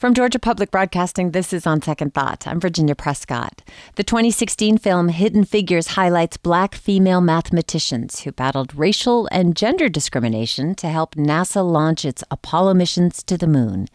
[0.00, 2.46] From Georgia Public Broadcasting, this is On Second Thought.
[2.46, 3.60] I'm Virginia Prescott.
[3.96, 10.74] The 2016 film Hidden Figures highlights black female mathematicians who battled racial and gender discrimination
[10.76, 13.88] to help NASA launch its Apollo missions to the moon.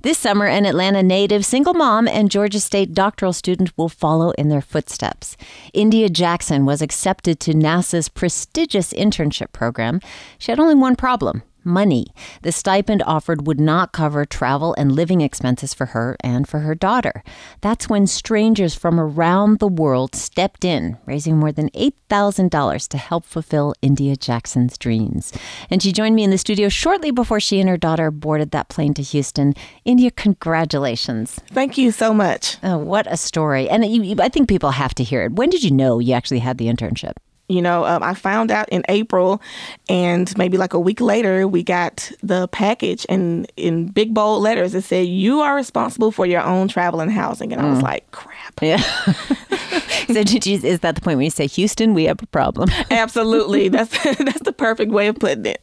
[0.00, 4.48] This summer, an Atlanta native, single mom, and Georgia State doctoral student will follow in
[4.48, 5.36] their footsteps.
[5.74, 10.00] India Jackson was accepted to NASA's prestigious internship program.
[10.38, 12.06] She had only one problem money.
[12.42, 16.74] The stipend offered would not cover travel and living expenses for her and for her
[16.74, 17.22] daughter.
[17.60, 23.24] That's when strangers from around the world stepped in, raising more than $8,000 to help
[23.24, 25.32] fulfill India Jackson's dreams.
[25.70, 28.68] And she joined me in the studio shortly before she and her daughter boarded that
[28.68, 29.54] plane to Houston.
[29.84, 31.40] India, congratulations.
[31.52, 32.56] Thank you so much.
[32.62, 33.68] Oh, what a story.
[33.68, 35.32] And you, I think people have to hear it.
[35.32, 37.14] When did you know you actually had the internship?
[37.50, 39.42] You know, um, I found out in April,
[39.88, 44.72] and maybe like a week later, we got the package, and in big bold letters,
[44.74, 47.64] it said, "You are responsible for your own travel and housing." And mm.
[47.64, 47.82] I was mm.
[47.82, 48.76] like, "Crap." Yeah.
[50.06, 52.68] so, you, is that the point when you say, "Houston, we have a problem"?
[52.90, 53.68] Absolutely.
[53.68, 55.62] That's that's the perfect way of putting it.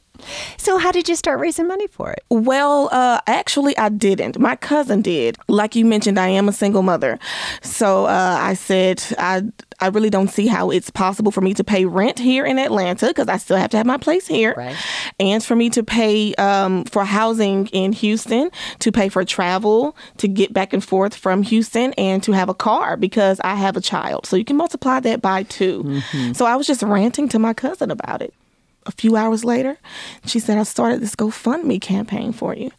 [0.57, 2.23] So, how did you start raising money for it?
[2.29, 4.39] Well, uh, actually, I didn't.
[4.39, 5.38] My cousin did.
[5.47, 7.19] Like you mentioned, I am a single mother.
[7.61, 9.44] So, uh, I said, I,
[9.80, 13.08] I really don't see how it's possible for me to pay rent here in Atlanta
[13.08, 14.53] because I still have to have my place here.
[14.58, 14.75] Right.
[15.19, 20.28] And for me to pay um, for housing in Houston, to pay for travel, to
[20.28, 23.81] get back and forth from Houston, and to have a car because I have a
[23.81, 24.25] child.
[24.25, 26.34] So, you can multiply that by 2 mm-hmm.
[26.34, 28.34] So, I was just ranting to my cousin about it
[28.88, 29.78] a few hours later,
[30.25, 32.72] she said, I started this GoFundMe campaign for you.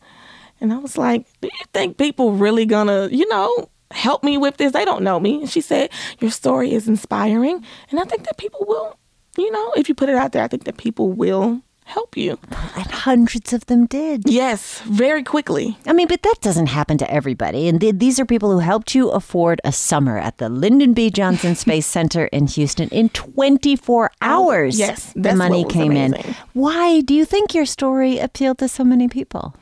[0.60, 4.56] And I was like, Do you think people really gonna, you know, help me with
[4.56, 4.72] this?
[4.72, 5.40] They don't know me.
[5.40, 7.64] And she said, Your story is inspiring.
[7.90, 8.98] And I think that people will,
[9.36, 12.38] you know, if you put it out there, I think that people will help you.
[12.76, 14.28] And hundreds of them did.
[14.28, 15.78] Yes, very quickly.
[15.86, 17.66] I mean, but that doesn't happen to everybody.
[17.66, 21.10] And th- these are people who helped you afford a summer at the Lyndon B.
[21.10, 24.78] Johnson Space Center in Houston in 24 hours.
[24.78, 26.24] yes, the money came amazing.
[26.24, 26.36] in.
[26.52, 29.54] Why do you think your story appealed to so many people?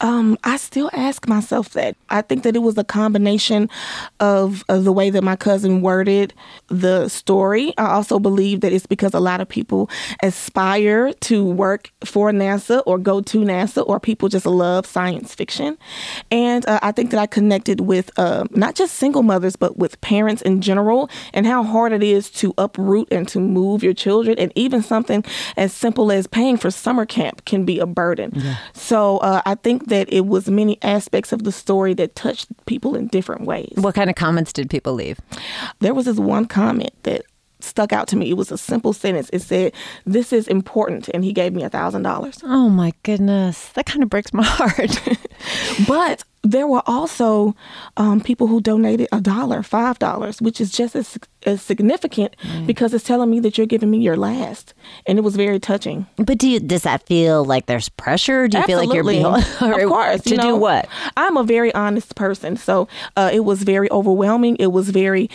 [0.00, 1.96] Um, I still ask myself that.
[2.10, 3.70] I think that it was a combination
[4.18, 6.34] of, of the way that my cousin worded
[6.68, 7.72] the story.
[7.78, 9.88] I also believe that it's because a lot of people
[10.22, 15.34] aspire to work work for NASA or go to NASA, or people just love science
[15.34, 15.76] fiction.
[16.30, 20.00] And uh, I think that I connected with uh, not just single mothers, but with
[20.00, 24.38] parents in general, and how hard it is to uproot and to move your children.
[24.38, 25.24] And even something
[25.56, 28.32] as simple as paying for summer camp can be a burden.
[28.34, 28.56] Yeah.
[28.72, 32.96] So uh, I think that it was many aspects of the story that touched people
[32.96, 33.72] in different ways.
[33.76, 35.18] What kind of comments did people leave?
[35.80, 37.22] There was this one comment that
[37.60, 38.30] stuck out to me.
[38.30, 39.30] It was a simple sentence.
[39.32, 39.72] It said,
[40.04, 42.38] "This is important," and he gave me a thousand dollars.
[42.44, 45.00] Oh my goodness, that kind of breaks my heart.
[45.88, 47.54] but there were also
[47.96, 52.66] um, people who donated a dollar, five dollars, which is just as, as significant mm.
[52.66, 54.72] because it's telling me that you're giving me your last,
[55.06, 56.06] and it was very touching.
[56.16, 58.48] But do you, does that feel like there's pressure?
[58.48, 59.16] Do you Absolutely.
[59.16, 60.88] feel like you're being of course to you know, do what?
[61.16, 64.56] I'm a very honest person, so uh, it was very overwhelming.
[64.56, 65.28] It was very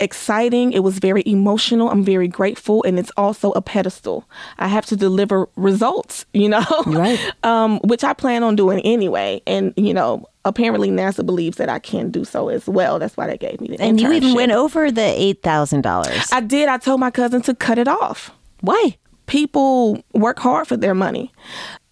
[0.00, 0.72] exciting.
[0.72, 1.90] It was very emotional.
[1.90, 2.82] I'm very grateful.
[2.84, 4.28] And it's also a pedestal.
[4.58, 7.18] I have to deliver results, you know, right.
[7.44, 9.40] um, which I plan on doing anyway.
[9.46, 12.98] And, you know, apparently NASA believes that I can do so as well.
[12.98, 14.02] That's why they gave me the And internship.
[14.02, 15.00] you even went over the
[15.42, 16.32] $8,000.
[16.32, 16.68] I did.
[16.68, 18.30] I told my cousin to cut it off.
[18.60, 18.96] Why?
[19.26, 21.32] People work hard for their money.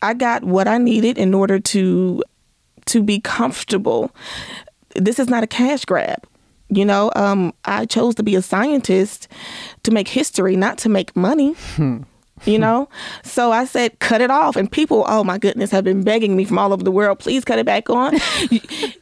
[0.02, 2.22] I got what I needed in order to
[2.86, 4.10] to be comfortable.
[4.96, 6.18] This is not a cash grab.
[6.74, 9.28] You know, um, I chose to be a scientist
[9.82, 11.54] to make history, not to make money.
[12.44, 12.88] you know?
[13.22, 14.56] So I said, cut it off.
[14.56, 17.44] And people, oh my goodness, have been begging me from all over the world, please
[17.44, 18.18] cut it back on.
[18.50, 18.60] you,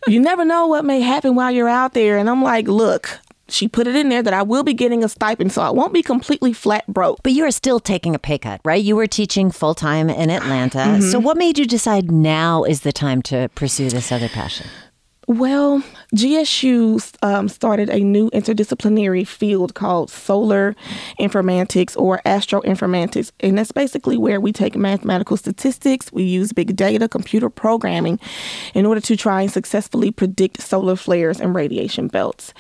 [0.09, 2.19] you never know what may happen while you're out there.
[2.19, 3.19] And I'm like, look,
[3.49, 5.93] she put it in there that I will be getting a stipend, so I won't
[5.93, 7.23] be completely flat broke.
[7.23, 8.83] But you are still taking a pay cut, right?
[8.83, 10.79] You were teaching full time in Atlanta.
[10.79, 11.11] Mm-hmm.
[11.11, 14.67] So, what made you decide now is the time to pursue this other passion?
[15.31, 15.81] Well,
[16.13, 20.75] GSU um, started a new interdisciplinary field called solar
[21.21, 23.31] informatics or astroinformatics.
[23.39, 28.19] And that's basically where we take mathematical statistics, we use big data, computer programming
[28.75, 32.53] in order to try and successfully predict solar flares and radiation belts.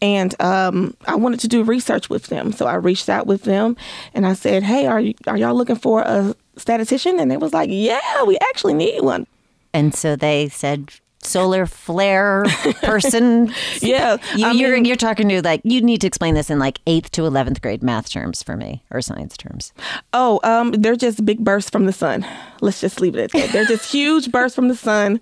[0.00, 2.52] And um, I wanted to do research with them.
[2.52, 3.76] So I reached out with them
[4.14, 7.20] and I said, Hey, are, are y'all looking for a statistician?
[7.20, 9.26] And they was like, Yeah, we actually need one.
[9.74, 10.88] And so they said,
[11.26, 12.44] solar flare
[12.82, 13.52] person.
[13.80, 16.80] Yeah, you, I you're you're talking to like you need to explain this in like
[16.86, 19.72] eighth to eleventh grade math terms for me or science terms.
[20.12, 22.26] Oh, um, they're just big bursts from the sun.
[22.60, 23.52] Let's just leave it at that.
[23.52, 25.20] They're just huge bursts from the sun,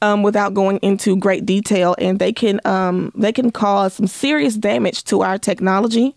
[0.00, 4.56] um, without going into great detail, and they can um, they can cause some serious
[4.56, 6.16] damage to our technology.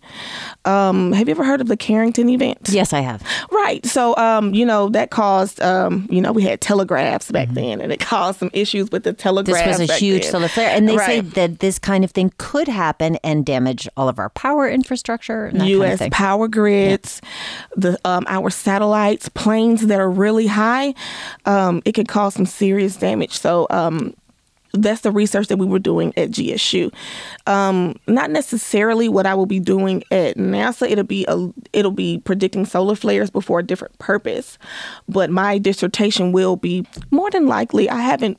[0.64, 2.58] Um, have you ever heard of the Carrington event?
[2.68, 3.22] Yes, I have.
[3.50, 3.84] Right.
[3.86, 7.92] So, um, you know, that caused, um, you know, we had telegraphs back then, and
[7.92, 9.12] it caused some issues with the
[9.46, 10.32] This was a huge then.
[10.32, 14.08] solar flare, and they say that this kind of thing could happen and damage all
[14.08, 15.46] of our power infrastructure.
[15.46, 16.08] And that kind of U.S.
[16.12, 17.20] power grids,
[17.76, 20.94] the um, our satellites, planes that are really high,
[21.44, 23.38] um, it could cause some serious damage.
[23.38, 23.66] So.
[23.70, 24.14] Um,
[24.82, 26.92] that's the research that we were doing at GSU.
[27.46, 30.90] Um, not necessarily what I will be doing at NASA.
[30.90, 34.58] It'll be a, it'll be predicting solar flares, but for a different purpose.
[35.08, 37.88] But my dissertation will be more than likely.
[37.88, 38.38] I haven't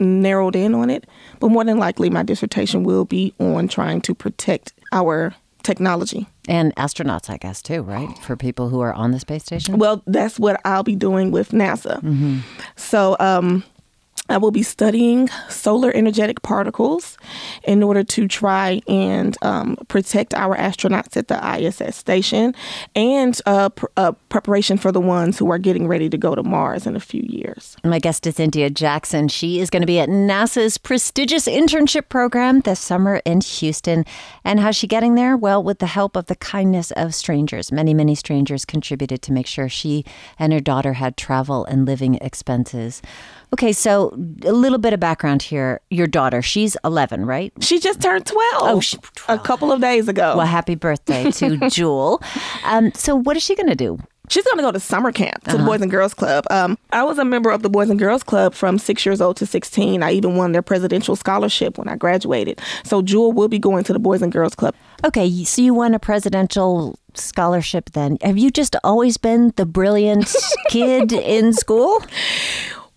[0.00, 1.06] narrowed in on it,
[1.40, 6.26] but more than likely, my dissertation will be on trying to protect our technology.
[6.48, 8.08] and astronauts, I guess, too, right?
[8.18, 9.78] For people who are on the space station.
[9.78, 12.42] Well, that's what I'll be doing with NASA.
[12.76, 13.64] So, um,
[14.28, 17.16] I will be studying solar energetic particles
[17.64, 22.54] in order to try and um, protect our astronauts at the ISS station
[22.94, 26.42] and uh, pr- uh, preparation for the ones who are getting ready to go to
[26.42, 27.76] Mars in a few years.
[27.84, 29.28] My guest is India Jackson.
[29.28, 34.04] She is going to be at NASA's prestigious internship program this summer in Houston.
[34.44, 35.36] And how's she getting there?
[35.36, 37.72] Well, with the help of the kindness of strangers.
[37.72, 40.04] Many, many strangers contributed to make sure she
[40.38, 43.02] and her daughter had travel and living expenses.
[43.52, 44.08] Okay, so
[44.44, 45.80] a little bit of background here.
[45.90, 47.52] Your daughter, she's 11, right?
[47.60, 48.98] She just turned 12 Oh, she-
[49.28, 50.36] a couple of days ago.
[50.36, 52.20] Well, happy birthday to Jewel.
[52.64, 53.98] Um, so, what is she going to do?
[54.28, 56.44] She's going to go to summer camp to the Boys and Girls Club.
[56.50, 59.36] Um, I was a member of the Boys and Girls Club from six years old
[59.36, 60.02] to 16.
[60.02, 62.60] I even won their presidential scholarship when I graduated.
[62.82, 64.74] So Jewel will be going to the Boys and Girls Club.
[65.04, 68.18] Okay, so you won a presidential scholarship then.
[68.22, 70.34] Have you just always been the brilliant
[70.70, 72.02] kid in school?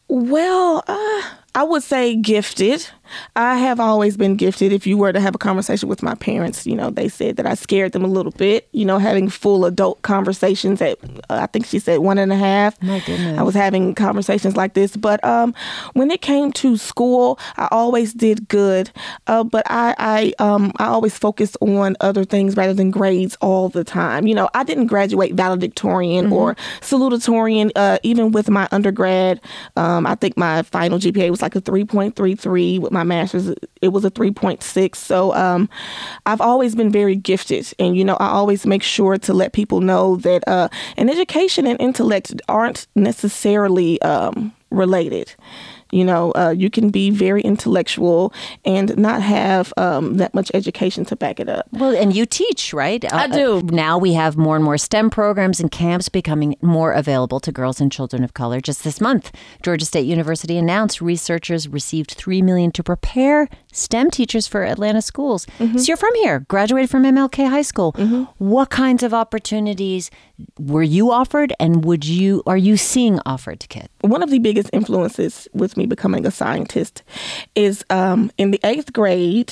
[0.09, 1.21] Well, uh,
[1.55, 2.87] I would say gifted.
[3.35, 4.71] I have always been gifted.
[4.71, 7.45] If you were to have a conversation with my parents, you know, they said that
[7.45, 10.97] I scared them a little bit, you know, having full adult conversations at,
[11.29, 12.81] uh, I think she said one and a half.
[12.81, 13.39] My goodness.
[13.39, 14.95] I was having conversations like this.
[14.95, 15.53] But um,
[15.93, 18.91] when it came to school, I always did good.
[19.27, 23.69] Uh, but I, I, um, I always focused on other things rather than grades all
[23.69, 24.27] the time.
[24.27, 29.41] You know, I didn't graduate valedictorian or salutatorian, uh, even with my undergrad.
[29.75, 32.79] Um, I think my final GPA was like a 3.33.
[32.79, 33.49] With my master's,
[33.81, 34.95] it was a 3.6.
[34.95, 35.69] So um,
[36.25, 37.71] I've always been very gifted.
[37.79, 41.65] And, you know, I always make sure to let people know that uh, an education
[41.67, 45.35] and intellect aren't necessarily um, related.
[45.91, 48.33] You know, uh, you can be very intellectual
[48.65, 51.67] and not have um, that much education to back it up.
[51.71, 53.03] Well, and you teach, right?
[53.05, 53.61] Uh, I do.
[53.63, 57.81] now we have more and more STEM programs and camps becoming more available to girls
[57.81, 58.61] and children of color.
[58.61, 59.31] Just this month,
[59.63, 65.45] Georgia State University announced researchers received three million to prepare STEM teachers for Atlanta schools.
[65.57, 67.91] So you're from here, graduated from MLK High School.
[68.37, 70.09] What kinds of opportunities
[70.57, 73.89] were you offered, and would you are you seeing offered to kids?
[74.01, 77.01] one of the biggest influences with me becoming a scientist
[77.55, 79.51] is um, in the eighth grade.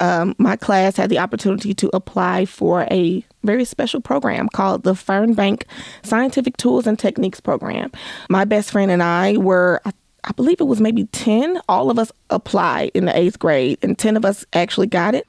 [0.00, 4.94] Um, my class had the opportunity to apply for a very special program called the
[4.94, 5.64] Fernbank
[6.02, 7.92] Scientific Tools and Techniques Program.
[8.30, 9.92] My best friend and I were, I,
[10.24, 11.60] I believe it was maybe 10.
[11.68, 15.28] All of us applied in the eighth grade, and 10 of us actually got it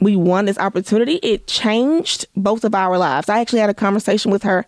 [0.00, 3.28] we won this opportunity, it changed both of our lives.
[3.28, 4.64] I actually had a conversation with her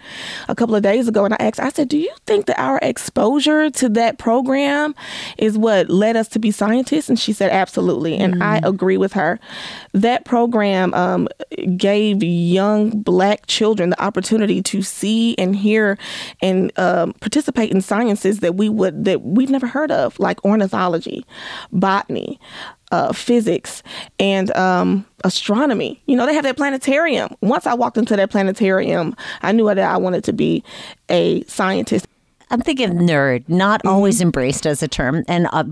[0.49, 2.79] a couple of days ago and I asked, I said, Do you think that our
[2.83, 4.95] exposure to that program
[5.39, 7.09] is what led us to be scientists?
[7.09, 8.17] And she said, Absolutely.
[8.19, 9.41] And I agree with her.
[9.93, 11.29] That program um,
[11.77, 15.99] gave young black children the opportunity to see and hear
[16.41, 21.25] and um, participate in sciences that we would that we've never heard of, like ornithology,
[21.73, 22.39] botany
[22.93, 23.83] uh, physics
[24.21, 26.01] and um, astronomy.
[26.07, 27.35] You know, they have that planetarium.
[27.41, 30.63] Once I walked into that planetarium, I knew that I wanted to be
[31.09, 32.07] a scientist.
[32.51, 35.65] I'm thinking nerd, not always embraced as a term, and uh,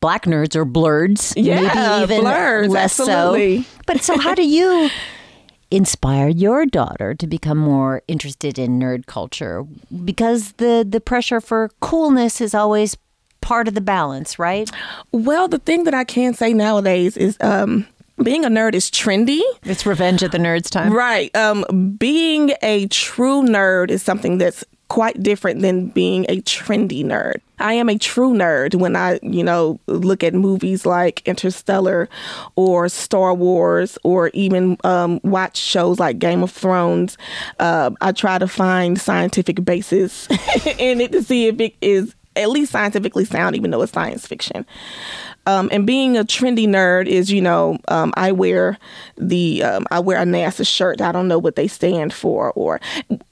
[0.00, 3.62] black nerds or blerds, Yeah, maybe even blerds, less absolutely.
[3.62, 3.68] so.
[3.86, 4.88] But so, how do you
[5.70, 9.64] inspire your daughter to become more interested in nerd culture?
[10.04, 12.96] Because the the pressure for coolness is always
[13.44, 14.70] part of the balance, right?
[15.12, 17.86] Well, the thing that I can say nowadays is um,
[18.22, 19.42] being a nerd is trendy.
[19.64, 20.92] It's revenge of the nerds time.
[20.92, 21.34] Right.
[21.36, 27.40] Um, being a true nerd is something that's quite different than being a trendy nerd.
[27.58, 32.08] I am a true nerd when I, you know, look at movies like Interstellar
[32.56, 37.18] or Star Wars or even um, watch shows like Game of Thrones.
[37.58, 40.28] Uh, I try to find scientific basis
[40.78, 44.26] in it to see if it is at least scientifically sound, even though it's science
[44.26, 44.66] fiction.
[45.46, 48.78] Um, and being a trendy nerd is, you know, um, I wear
[49.16, 51.00] the um, I wear a NASA shirt.
[51.00, 52.80] I don't know what they stand for, or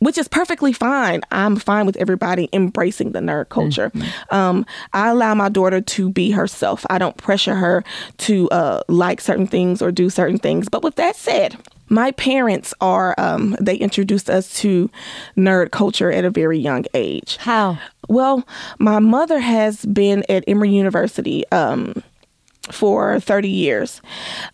[0.01, 1.23] which is perfectly fine.
[1.31, 3.91] I'm fine with everybody embracing the nerd culture.
[3.91, 4.35] Mm-hmm.
[4.35, 6.85] Um, I allow my daughter to be herself.
[6.91, 7.83] I don't pressure her
[8.19, 10.69] to uh, like certain things or do certain things.
[10.69, 11.57] But with that said,
[11.93, 14.91] my parents are um, they introduced us to
[15.37, 18.45] nerd culture at a very young age how well
[18.79, 22.03] my mother has been at emory university um,
[22.71, 24.01] for 30 years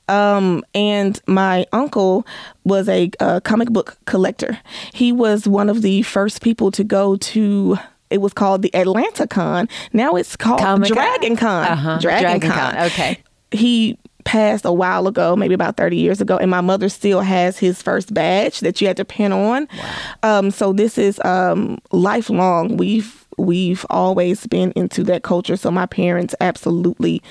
[0.09, 2.27] um, and my uncle
[2.65, 4.59] was a, a comic book collector
[4.93, 7.79] he was one of the first people to go to
[8.11, 9.69] it was called the Atlanta Con.
[9.93, 11.67] Now it's called Dragon Con.
[11.67, 11.99] Uh-huh.
[11.99, 12.73] Dragon, Dragon Con.
[12.73, 12.87] Con.
[12.87, 13.23] Okay.
[13.51, 17.59] He passed a while ago, maybe about 30 years ago, and my mother still has
[17.59, 19.67] his first badge that you had to pin on.
[19.75, 19.95] Wow.
[20.23, 22.77] Um, so this is um, lifelong.
[22.77, 25.57] We've we've always been into that culture.
[25.57, 27.23] So my parents absolutely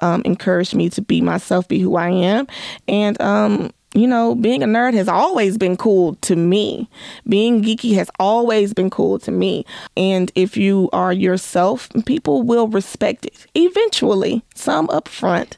[0.00, 2.46] um, encouraged me to be myself, be who I am,
[2.86, 6.88] and um, you know, being a nerd has always been cool to me.
[7.28, 9.64] Being geeky has always been cool to me.
[9.96, 15.56] And if you are yourself, people will respect it eventually, some up front.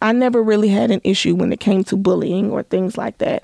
[0.00, 3.42] I never really had an issue when it came to bullying or things like that.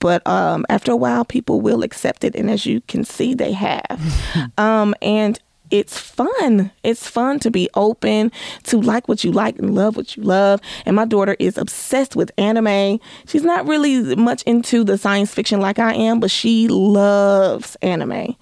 [0.00, 2.34] But um, after a while, people will accept it.
[2.36, 4.52] And as you can see, they have.
[4.58, 6.70] um, and it's fun.
[6.82, 8.32] It's fun to be open,
[8.64, 10.60] to like what you like and love what you love.
[10.86, 13.00] And my daughter is obsessed with anime.
[13.26, 18.36] She's not really much into the science fiction like I am, but she loves anime.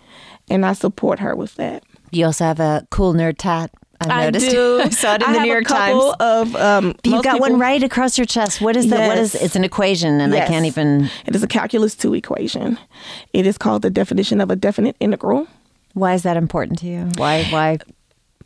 [0.48, 1.82] And I support her with that.
[2.12, 3.72] You also have a cool nerd tat.
[4.00, 4.50] I've I noticed.
[4.50, 4.80] do.
[4.80, 6.14] I saw it in I the New York Times.
[6.20, 8.60] Of um, you got people, one right across your chest.
[8.60, 8.94] What is yes.
[8.94, 9.08] that?
[9.08, 9.34] What is?
[9.34, 10.48] It's an equation, and yes.
[10.48, 11.10] I can't even.
[11.24, 12.78] It is a calculus two equation.
[13.32, 15.48] It is called the definition of a definite integral.
[15.96, 17.08] Why is that important to you?
[17.16, 17.78] Why why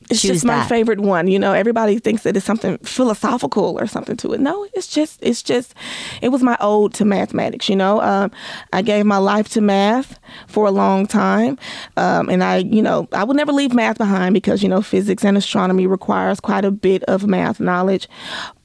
[0.08, 0.68] it's just my that?
[0.68, 1.26] favorite one.
[1.26, 4.40] You know, everybody thinks that it's something philosophical or something to it.
[4.40, 5.74] No, it's just it's just
[6.22, 7.68] it was my ode to mathematics.
[7.68, 8.30] You know, um,
[8.72, 11.58] I gave my life to math for a long time,
[11.96, 15.24] um, and I you know I would never leave math behind because you know physics
[15.24, 18.08] and astronomy requires quite a bit of math knowledge.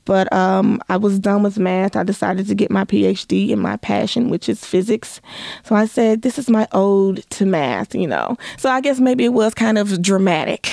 [0.06, 1.96] But um, I was done with math.
[1.96, 5.20] I decided to get my PhD in my passion, which is physics.
[5.64, 8.38] So I said, this is my ode to math, you know.
[8.58, 10.72] So I guess maybe it was kind of dramatic.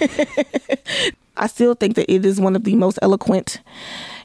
[1.36, 3.60] I still think that it is one of the most eloquent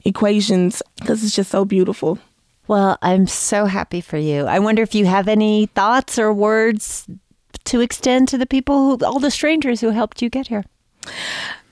[0.06, 2.20] equations because it's just so beautiful.
[2.68, 4.46] Well, I'm so happy for you.
[4.46, 7.08] I wonder if you have any thoughts or words
[7.66, 10.64] to extend to the people who, all the strangers who helped you get here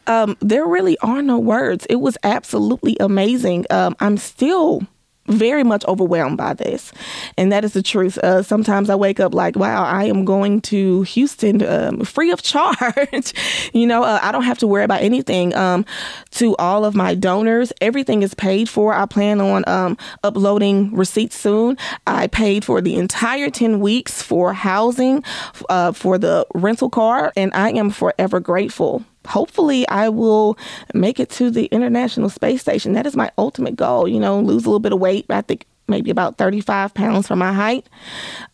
[0.07, 1.85] um, there really are no words.
[1.89, 3.65] It was absolutely amazing.
[3.69, 4.87] Um, I'm still
[5.27, 6.91] very much overwhelmed by this.
[7.37, 8.17] And that is the truth.
[8.17, 12.41] Uh, sometimes I wake up like, wow, I am going to Houston um, free of
[12.51, 13.33] charge.
[13.73, 15.53] you know, uh, I don't have to worry about anything.
[15.55, 15.85] Um,
[16.31, 18.93] to all of my donors, everything is paid for.
[18.93, 21.77] I plan on um, uploading receipts soon.
[22.07, 25.23] I paid for the entire 10 weeks for housing,
[25.69, 30.57] uh, for the rental car, and I am forever grateful hopefully I will
[30.93, 32.93] make it to the International Space Station.
[32.93, 35.25] That is my ultimate goal, you know, lose a little bit of weight.
[35.29, 37.87] I think maybe about 35 pounds for my height.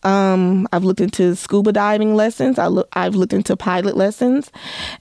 [0.03, 2.59] Um, I've looked into scuba diving lessons.
[2.59, 4.51] I look, I've looked into pilot lessons.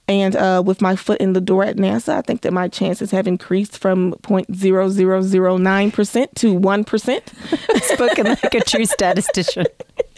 [0.07, 3.11] And uh, with my foot in the door at NASA, I think that my chances
[3.11, 7.81] have increased from 0.0009% to 1%.
[7.83, 9.65] Spoken like a true statistician.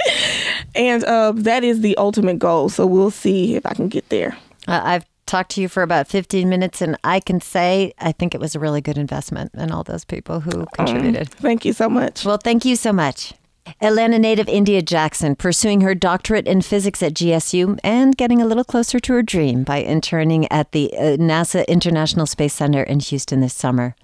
[0.75, 2.69] and uh, that is the ultimate goal.
[2.69, 4.37] So we'll see if I can get there.
[4.67, 8.33] Uh, I've talked to you for about 15 minutes, and I can say I think
[8.33, 11.29] it was a really good investment and all those people who contributed.
[11.29, 12.25] Um, thank you so much.
[12.25, 13.33] Well, thank you so much.
[13.81, 18.63] Atlanta native India Jackson pursuing her doctorate in physics at GSU and getting a little
[18.63, 23.41] closer to her dream by interning at the uh, NASA International Space Center in Houston
[23.41, 23.95] this summer.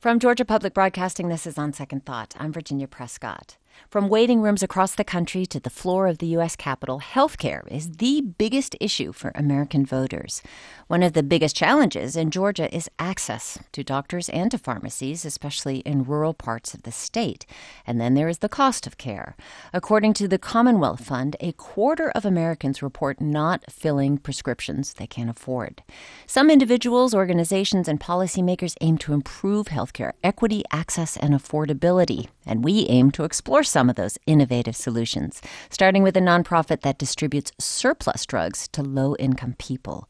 [0.00, 2.34] From Georgia Public Broadcasting, this is On Second Thought.
[2.36, 3.56] I'm Virginia Prescott.
[3.90, 6.56] From waiting rooms across the country to the floor of the U.S.
[6.56, 10.42] Capitol, healthcare is the biggest issue for American voters.
[10.86, 15.78] One of the biggest challenges in Georgia is access to doctors and to pharmacies, especially
[15.80, 17.46] in rural parts of the state.
[17.86, 19.36] And then there is the cost of care.
[19.72, 25.30] According to the Commonwealth Fund, a quarter of Americans report not filling prescriptions they can't
[25.30, 25.82] afford.
[26.26, 32.28] Some individuals, organizations, and policymakers aim to improve healthcare equity, access, and affordability.
[32.44, 36.98] And we aim to explore some of those innovative solutions, starting with a nonprofit that
[36.98, 40.06] distributes surplus drugs to low income people.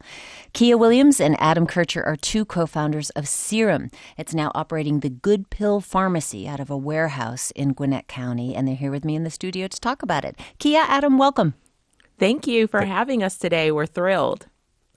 [0.53, 3.89] Kiah Williams and Adam Kircher are two co founders of SIRUM.
[4.17, 8.67] It's now operating the Good Pill Pharmacy out of a warehouse in Gwinnett County, and
[8.67, 10.37] they're here with me in the studio to talk about it.
[10.59, 11.53] Kiah, Adam, welcome.
[12.19, 13.71] Thank you for having us today.
[13.71, 14.47] We're thrilled.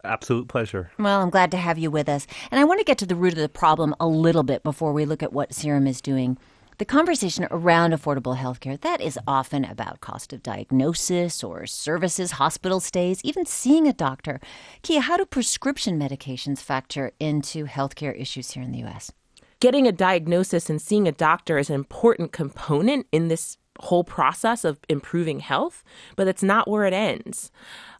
[0.04, 0.90] Absolute pleasure.
[0.98, 2.26] Well, I'm glad to have you with us.
[2.50, 4.92] And I want to get to the root of the problem a little bit before
[4.92, 6.38] we look at what SIRUM is doing.
[6.78, 12.80] The conversation around affordable healthcare, that is often about cost of diagnosis or services, hospital
[12.80, 14.40] stays, even seeing a doctor.
[14.82, 19.10] Kiah, how do prescription medications factor into healthcare issues here in the US?
[19.58, 24.62] Getting a diagnosis and seeing a doctor is an important component in this whole process
[24.62, 25.82] of improving health,
[26.14, 27.50] but it's not where it ends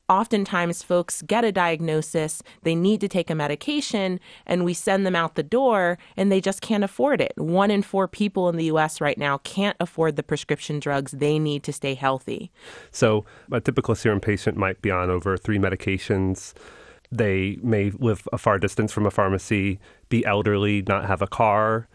[0.09, 5.17] oftentimes folks get a diagnosis, they need to take a medication, and we send them
[5.17, 7.33] out the door and they just can't afford it.
[7.37, 11.39] One in four people in the US right now can't afford the prescription drugs they
[11.39, 12.51] need to stay healthy.
[12.91, 16.55] So, a typical SIRUM patient might be on over three medications.
[17.11, 21.89] They may live a far distance from a pharmacy, be elderly, not have a car.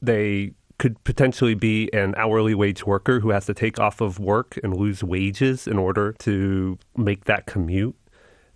[0.00, 4.58] They could potentially be an hourly wage worker who has to take off of work
[4.62, 7.96] and lose wages in order to make that commute.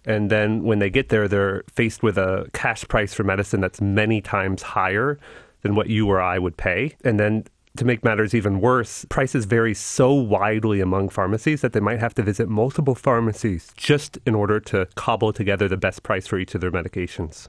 [0.04, 3.80] And then when they get there, they're faced with a cash price for medicine that's
[3.80, 5.18] many times higher
[5.62, 6.96] than what you or I would pay.
[7.04, 7.44] And then
[7.76, 12.14] to make matters even worse, prices vary so widely among pharmacies that they might have
[12.14, 16.54] to visit multiple pharmacies just in order to cobble together the best price for each
[16.54, 17.48] of their medications.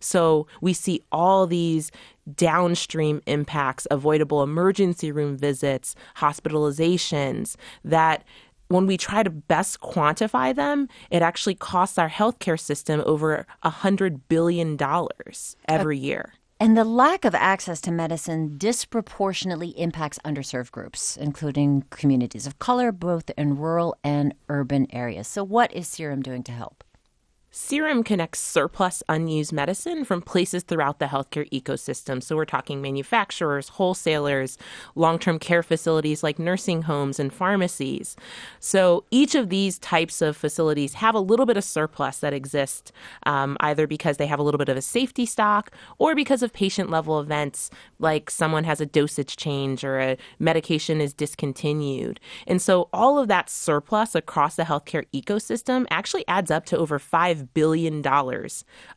[0.00, 1.90] So we see all these
[2.36, 8.24] downstream impacts, avoidable emergency room visits, hospitalizations that
[8.68, 14.20] when we try to best quantify them, it actually costs our healthcare system over $100
[14.28, 14.78] billion
[15.68, 16.34] every year.
[16.62, 22.92] And the lack of access to medicine disproportionately impacts underserved groups, including communities of color,
[22.92, 25.26] both in rural and urban areas.
[25.26, 26.84] So, what is SIRUM doing to help?
[27.52, 32.22] SIRUM connects surplus unused medicine from places throughout the healthcare ecosystem.
[32.22, 34.56] So we're talking manufacturers, wholesalers,
[34.94, 38.14] long term care facilities like nursing homes and pharmacies.
[38.60, 42.92] So each of these types of facilities have a little bit of surplus that exists,
[43.26, 46.52] um, either because they have a little bit of a safety stock or because of
[46.52, 52.20] patient level events like someone has a dosage change or a medication is discontinued.
[52.46, 57.00] And so all of that surplus across the healthcare ecosystem actually adds up to over
[57.00, 58.06] 5 $5 billion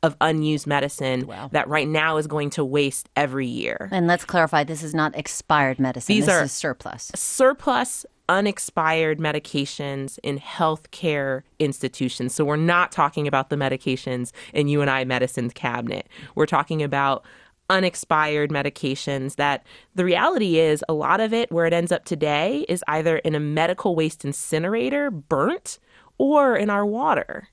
[0.04, 1.50] of unused medicine wow.
[1.52, 3.90] that right now is going to waste every year.
[3.92, 6.16] And let's clarify this is not expired medicine.
[6.16, 7.12] These this are is surplus.
[7.16, 12.34] Surplus unexpired medications in healthcare institutions.
[12.34, 16.08] So we're not talking about the medications in you and I medicine's cabinet.
[16.36, 17.26] We're talking about
[17.70, 22.66] unexpired medications that the reality is a lot of it where it ends up today
[22.70, 25.80] is either in a medical waste incinerator burnt
[26.18, 27.48] or in our water.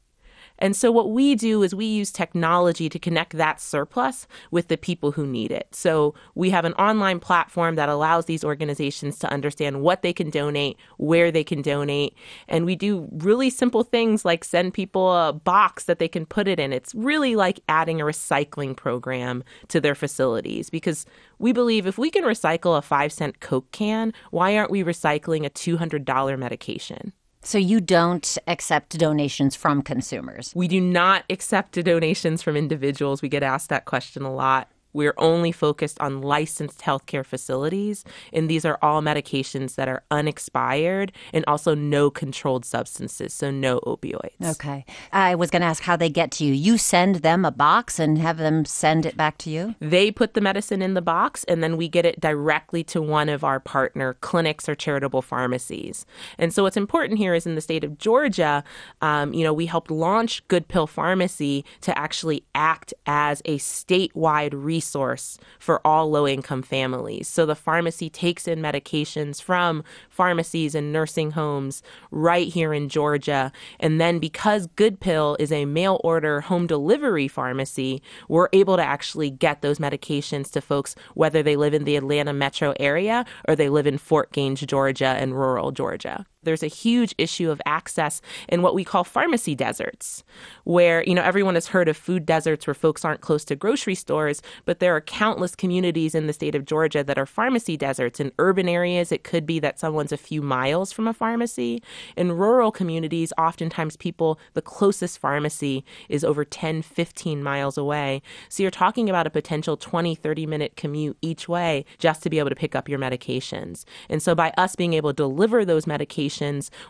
[0.61, 4.77] And so what we do is we use technology to connect that surplus with the
[4.77, 5.75] people who need it.
[5.75, 10.31] So we have an online platform that allows these organizations to understand what they can
[10.31, 12.15] donate, where they can donate,
[12.49, 16.49] and we do really simple things like send people a box that they can put
[16.49, 16.73] it in.
[16.73, 21.07] It's really like adding a recycling program to their facilities because
[21.39, 25.47] we believe if we can recycle a 5 cent Coke can, why aren't we recycling
[25.47, 27.13] a $200 medication?
[27.43, 30.53] So you don't accept donations from consumers?
[30.55, 33.23] We do not accept donations from individuals.
[33.23, 34.69] We get asked that question a lot.
[34.93, 41.13] We're only focused on licensed healthcare facilities, and these are all medications that are unexpired
[41.33, 44.43] and also no controlled substances, so no opioids.
[44.43, 44.85] Okay.
[45.13, 46.53] I was going to ask how they get to you.
[46.53, 49.75] You send them a box and have them send it back to you?
[49.81, 53.29] They put the medicine in the box, and then we get it directly to one
[53.29, 56.07] of our partner clinics or charitable pharmacies.
[56.39, 58.65] And so, what's important here is in the state of Georgia,
[59.01, 64.51] um, you know, we helped launch Good Pill Pharmacy to actually act as a statewide
[64.53, 67.29] resource resource for all low income families.
[67.29, 73.53] So the pharmacy takes in medications from pharmacies and nursing homes right here in Georgia.
[73.79, 78.83] And then because Good Pill is a mail order home delivery pharmacy, we're able to
[78.83, 83.55] actually get those medications to folks whether they live in the Atlanta metro area or
[83.55, 86.25] they live in Fort Gaines, Georgia and rural Georgia.
[86.43, 90.25] There's a huge issue of access in what we call pharmacy deserts,
[90.65, 93.95] where, you know, everyone has heard of food deserts where folks aren't close to grocery
[93.95, 98.21] stores, but there are countless communities in the state of Georgia that are pharmacy deserts.
[98.21, 101.83] In urban areas, it could be that someone's a few miles from a pharmacy.
[102.17, 108.23] In rural communities, oftentimes people, the closest pharmacy is over 10, 15 miles away.
[108.49, 112.39] So you're talking about a potential 20, 30 minute commute each way just to be
[112.39, 113.85] able to pick up your medications.
[114.09, 116.30] And so by us being able to deliver those medications,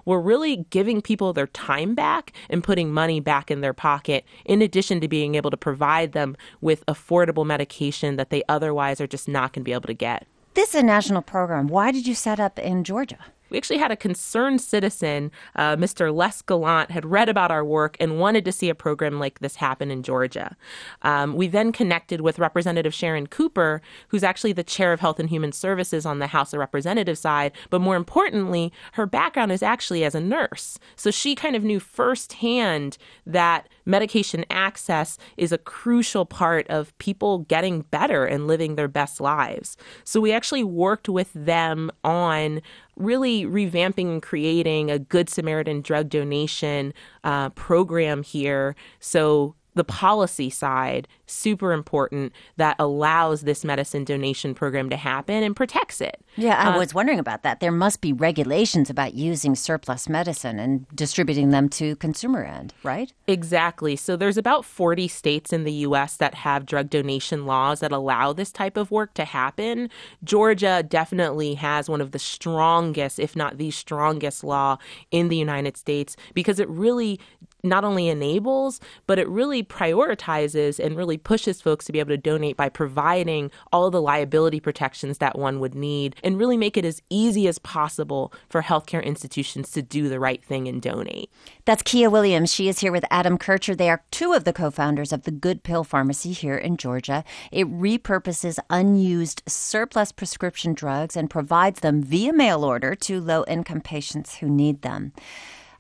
[0.04, 4.62] we're really giving people their time back and putting money back in their pocket, in
[4.62, 9.28] addition to being able to provide them with affordable medication that they otherwise are just
[9.28, 10.26] not going to be able to get.
[10.54, 11.68] This is a national program.
[11.68, 13.18] Why did you set up in Georgia?
[13.50, 16.14] We actually had a concerned citizen, uh, Mr.
[16.14, 19.56] Les Gallant, had read about our work and wanted to see a program like this
[19.56, 20.56] happen in Georgia.
[21.02, 25.28] Um, we then connected with Representative Sharon Cooper, who's actually the chair of Health and
[25.28, 27.52] Human Services on the House of Representatives side.
[27.70, 30.78] But more importantly, her background is actually as a nurse.
[30.96, 37.40] So she kind of knew firsthand that medication access is a crucial part of people
[37.40, 39.76] getting better and living their best lives.
[40.04, 42.62] So we actually worked with them on
[42.96, 46.92] really revamping and creating a Good Samaritan drug donation
[47.24, 48.76] uh, program here.
[49.00, 55.54] So the policy side super important that allows this medicine donation program to happen and
[55.54, 56.20] protects it.
[56.36, 57.60] Yeah, I uh, was wondering about that.
[57.60, 63.12] There must be regulations about using surplus medicine and distributing them to consumer end, right?
[63.26, 63.96] Exactly.
[63.96, 68.32] So there's about 40 states in the US that have drug donation laws that allow
[68.32, 69.90] this type of work to happen.
[70.24, 74.78] Georgia definitely has one of the strongest, if not the strongest law
[75.10, 77.20] in the United States because it really
[77.62, 82.16] not only enables, but it really prioritizes and really pushes folks to be able to
[82.16, 86.84] donate by providing all the liability protections that one would need and really make it
[86.84, 91.30] as easy as possible for healthcare institutions to do the right thing and donate.
[91.64, 92.52] That's Kiah Williams.
[92.52, 93.74] She is here with Adam Kircher.
[93.74, 97.24] They are two of the co founders of the Good Pill Pharmacy here in Georgia.
[97.52, 103.80] It repurposes unused surplus prescription drugs and provides them via mail order to low income
[103.80, 105.12] patients who need them.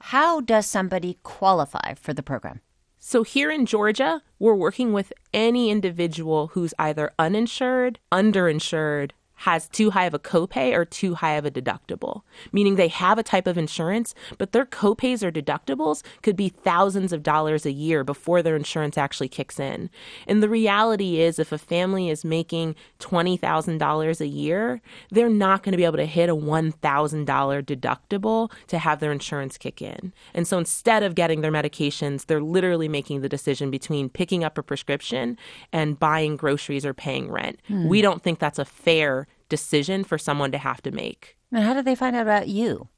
[0.04, 2.60] How does somebody qualify for the program?
[2.98, 9.90] So, here in Georgia, we're working with any individual who's either uninsured, underinsured, has too
[9.90, 12.20] high of a copay or too high of a deductible,
[12.52, 17.10] meaning they have a type of insurance, but their copays or deductibles could be thousands
[17.10, 19.88] of dollars a year before their insurance actually kicks in.
[20.26, 25.72] And the reality is, if a family is making $20,000 a year, they're not going
[25.72, 27.24] to be able to hit a $1,000
[27.64, 30.12] deductible to have their insurance kick in.
[30.34, 34.58] And so instead of getting their medications, they're literally making the decision between picking up
[34.58, 35.38] a prescription
[35.72, 37.58] and buying groceries or paying rent.
[37.66, 37.88] Hmm.
[37.88, 41.36] We don't think that's a fair decision for someone to have to make.
[41.52, 42.88] And how did they find out about you?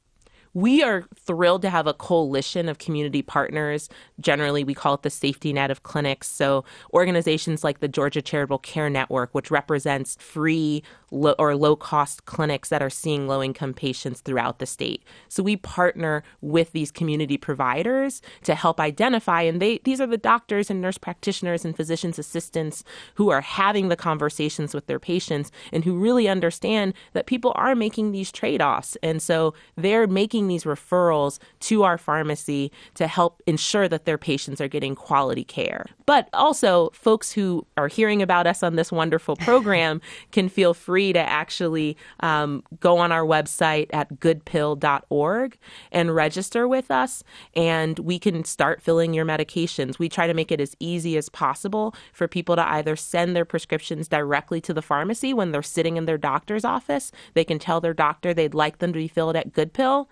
[0.55, 3.89] We are thrilled to have a coalition of community partners.
[4.19, 6.29] Generally, we call it the safety net of clinics.
[6.29, 6.63] So,
[6.93, 10.83] organizations like the Georgia Charitable Care Network, which represents free
[11.13, 15.03] low, or low cost clinics that are seeing low income patients throughout the state.
[15.29, 20.17] So, we partner with these community providers to help identify, and they these are the
[20.17, 22.83] doctors and nurse practitioners and physicians assistants
[23.15, 27.75] who are having the conversations with their patients and who really understand that people are
[27.75, 28.97] making these trade offs.
[29.03, 34.59] And so, they're making these referrals to our pharmacy to help ensure that their patients
[34.59, 35.85] are getting quality care.
[36.05, 41.13] But also, folks who are hearing about us on this wonderful program can feel free
[41.13, 45.57] to actually um, go on our website at goodpill.org
[45.91, 47.23] and register with us,
[47.55, 49.99] and we can start filling your medications.
[49.99, 53.45] We try to make it as easy as possible for people to either send their
[53.45, 57.11] prescriptions directly to the pharmacy when they're sitting in their doctor's office.
[57.33, 60.09] They can tell their doctor they'd like them to be filled at Good Pill.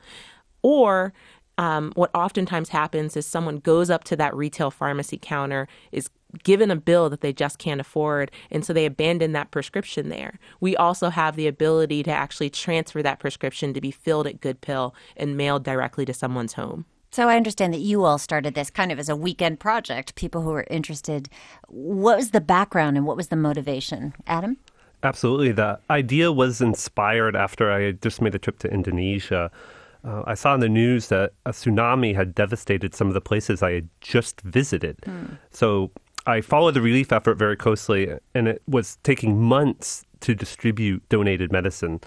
[0.64, 1.12] Or
[1.58, 6.10] um, what oftentimes happens is someone goes up to that retail pharmacy counter, is
[6.44, 10.40] given a bill that they just can't afford, and so they abandon that prescription there.
[10.60, 14.62] We also have the ability to actually transfer that prescription to be filled at Good
[14.62, 16.86] Pill and mailed directly to someone's home.
[17.12, 20.44] So I understand that you all started this kind of as a weekend project, people
[20.44, 21.28] who were interested.
[21.68, 24.14] What was the background and what was the motivation?
[24.28, 24.56] Adam?
[25.04, 25.52] Absolutely.
[25.52, 29.52] The idea was inspired after I just made a trip to Indonesia.
[30.04, 33.62] Uh, I saw in the news that a tsunami had devastated some of the places
[33.62, 34.98] I had just visited.
[35.06, 35.38] Mm.
[35.52, 35.92] So
[36.26, 41.52] I followed the relief effort very closely, and it was taking months to distribute donated
[41.52, 42.00] medicine.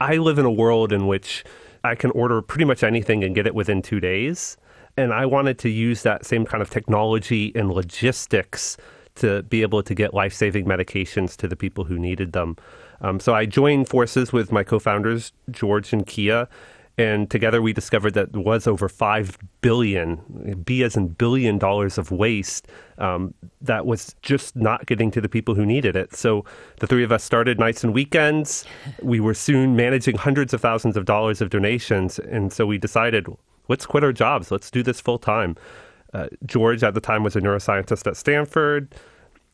[0.00, 1.44] I live in a world in which
[1.84, 4.56] I can order pretty much anything and get it within two days.
[4.96, 8.76] And I wanted to use that same kind of technology and logistics
[9.16, 12.56] to be able to get life saving medications to the people who needed them.
[13.00, 16.48] Um, so I joined forces with my co founders, George and Kiah,
[16.96, 21.98] And together we discovered that there was over 5 billion, B as in billion dollars
[21.98, 26.14] of waste um, that was just not getting to the people who needed it.
[26.14, 26.44] So
[26.78, 28.64] the three of us started nights and weekends.
[29.02, 32.20] We were soon managing hundreds of thousands of dollars of donations.
[32.20, 33.26] And so we decided,
[33.68, 34.52] let's quit our jobs.
[34.52, 35.56] Let's do this full time.
[36.12, 38.94] Uh, George at the time was a neuroscientist at Stanford.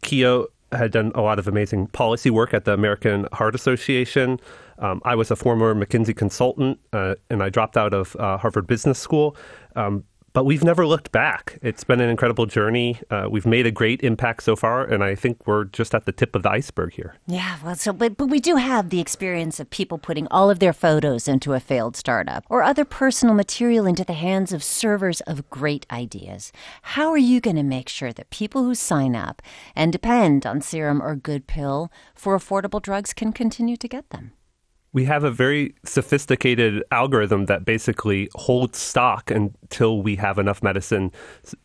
[0.03, 4.39] Kiah had done a lot of amazing policy work at the American Heart Association.
[4.81, 8.67] Um, I was a former McKinsey consultant, uh, and I dropped out of uh, Harvard
[8.67, 9.37] Business School.
[9.77, 11.59] Um, but we've never looked back.
[11.61, 13.01] It's been an incredible journey.
[13.11, 16.13] Uh, we've made a great impact so far, and I think we're just at the
[16.13, 17.17] tip of the iceberg here.
[17.27, 20.61] Yeah, well, so but, but we do have the experience of people putting all of
[20.61, 25.21] their photos into a failed startup or other personal material into the hands of servers
[25.23, 26.53] of great ideas.
[26.83, 29.43] How are you going to make sure that people who sign up
[29.75, 34.33] and depend on SIRUM or Good Pill for affordable drugs can continue to get them?
[34.93, 41.13] We have a very sophisticated algorithm that basically holds stock until we have enough medicine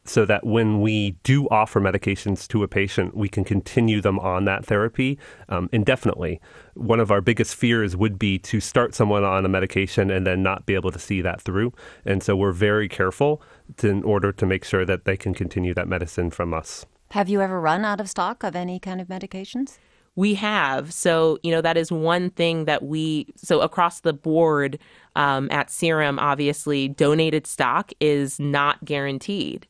[0.03, 4.45] so that when we do offer medications to a patient, we can continue them on
[4.45, 5.17] that therapy
[5.49, 6.39] um, indefinitely.
[6.75, 10.43] One of our biggest fears would be to start someone on a medication and then
[10.43, 11.73] not be able to see that through.
[12.05, 13.41] And so we're very careful
[13.77, 16.85] to, in order to make sure that they can continue that medicine from us.
[17.11, 19.77] Have you ever run out of stock of any kind of medications?
[20.15, 20.93] We have.
[20.93, 24.79] So, you know, that is one thing that we, so across the board
[25.15, 29.67] um, at SIRUM, obviously, donated stock is not guaranteed.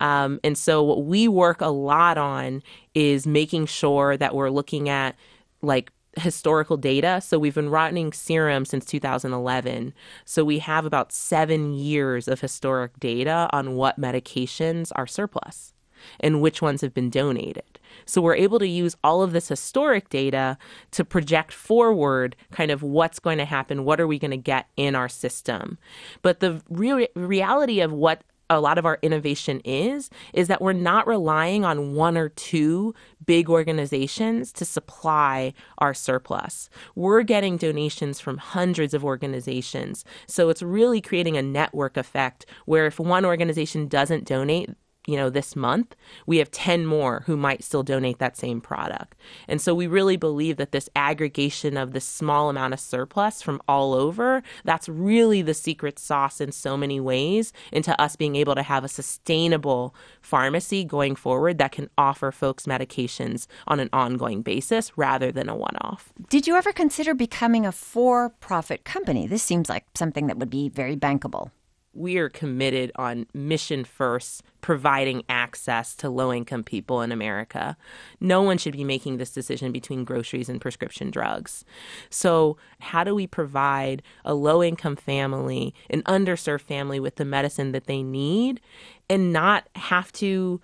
[0.00, 2.62] Um, and so, what we work a lot on
[2.94, 5.16] is making sure that we're looking at
[5.62, 7.20] like historical data.
[7.20, 9.92] So we've been running SIRUM since 2011.
[10.24, 15.74] So we have about seven years of historic data on what medications are surplus
[16.20, 17.78] and which ones have been donated.
[18.04, 20.58] So we're able to use all of this historic data
[20.92, 24.68] to project forward kind of what's going to happen, what are we going to get
[24.76, 25.78] in our system.
[26.22, 30.72] But the real reality of what a lot of our innovation is is that we're
[30.72, 36.70] not relying on one or two big organizations to supply our surplus.
[36.94, 40.04] We're getting donations from hundreds of organizations.
[40.26, 44.70] So it's really creating a network effect where if one organization doesn't donate,
[45.06, 45.94] you know, this month,
[46.26, 49.14] we have 10 more who might still donate that same product.
[49.48, 53.62] And so we really believe that this aggregation of this small amount of surplus from
[53.68, 58.54] all over, that's really the secret sauce in so many ways into us being able
[58.56, 64.42] to have a sustainable pharmacy going forward that can offer folks medications on an ongoing
[64.42, 66.12] basis rather than a one off.
[66.28, 69.26] Did you ever consider becoming a for profit company?
[69.26, 71.50] This seems like something that would be very bankable
[71.96, 77.76] we are committed on mission first, providing access to low income people in America.
[78.20, 81.64] No one should be making this decision between groceries and prescription drugs.
[82.10, 87.72] So, how do we provide a low income family, an underserved family with the medicine
[87.72, 88.60] that they need
[89.08, 90.60] and not have to?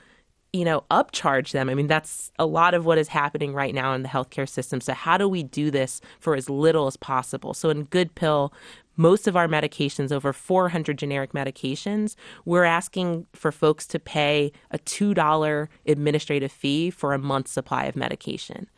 [0.53, 1.71] you know, upcharge them.
[1.71, 4.83] I mean, that's a lot of what is happening right now in the healthcare system.
[4.83, 7.55] So, how do we do this for as little as possible?
[7.55, 8.53] So, in Good Pill,
[8.96, 14.78] most of our medications, over 400 generic medications, we're asking for folks to pay a
[14.78, 18.68] $2 administrative fee for a month's supply of medication.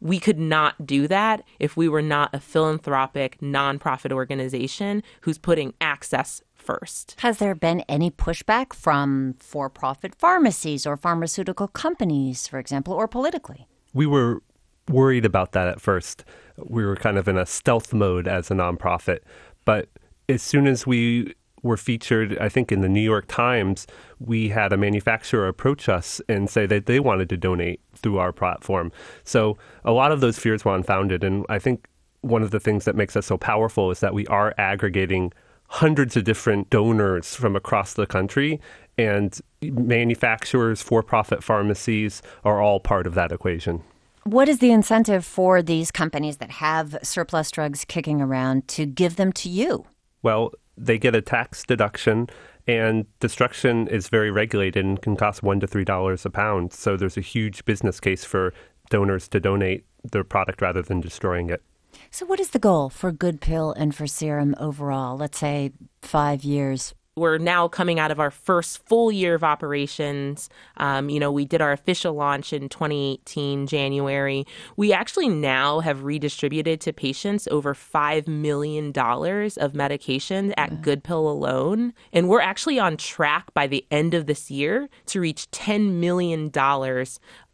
[0.00, 5.74] We could not do that if we were not a philanthropic, nonprofit organization who's putting
[5.80, 7.16] access first.
[7.18, 13.08] Has there been any pushback from for profit pharmacies or pharmaceutical companies, for example, or
[13.08, 13.66] politically?
[13.92, 14.42] We were
[14.88, 16.24] worried about that at first.
[16.56, 19.20] We were kind of in a stealth mode as a nonprofit.
[19.68, 19.90] But
[20.30, 23.86] as soon as we were featured, I think, in the New York Times,
[24.18, 28.32] we had a manufacturer approach us and say that they wanted to donate through our
[28.32, 28.90] platform.
[29.24, 31.22] So a lot of those fears were unfounded.
[31.22, 31.86] And I think
[32.22, 35.34] one of the things that makes us so powerful is that we are aggregating
[35.68, 38.62] hundreds of different donors from across the country.
[38.96, 43.82] And manufacturers, for profit pharmacies are all part of that equation.
[44.28, 49.16] What is the incentive for these companies that have surplus drugs kicking around to give
[49.16, 49.86] them to you?
[50.22, 52.28] Well, they get a tax deduction,
[52.66, 56.74] and destruction is very regulated and can cost one to three dollars a pound.
[56.74, 58.52] So there's a huge business case for
[58.90, 61.62] donors to donate their product rather than destroying it.
[62.10, 65.16] So, what is the goal for Good Pill and for SIRUM overall?
[65.16, 70.48] Let's say five years we're now coming out of our first full year of operations.
[70.76, 74.46] Um, you know, we did our official launch in 2018, January.
[74.76, 80.78] We actually now have redistributed to patients over $5 million of medication at yeah.
[80.80, 81.92] Good Pill alone.
[82.12, 86.50] And we're actually on track by the end of this year to reach $10 million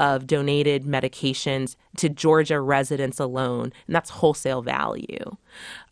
[0.01, 3.73] of donated medications to Georgia residents alone.
[3.87, 5.37] And that's wholesale value.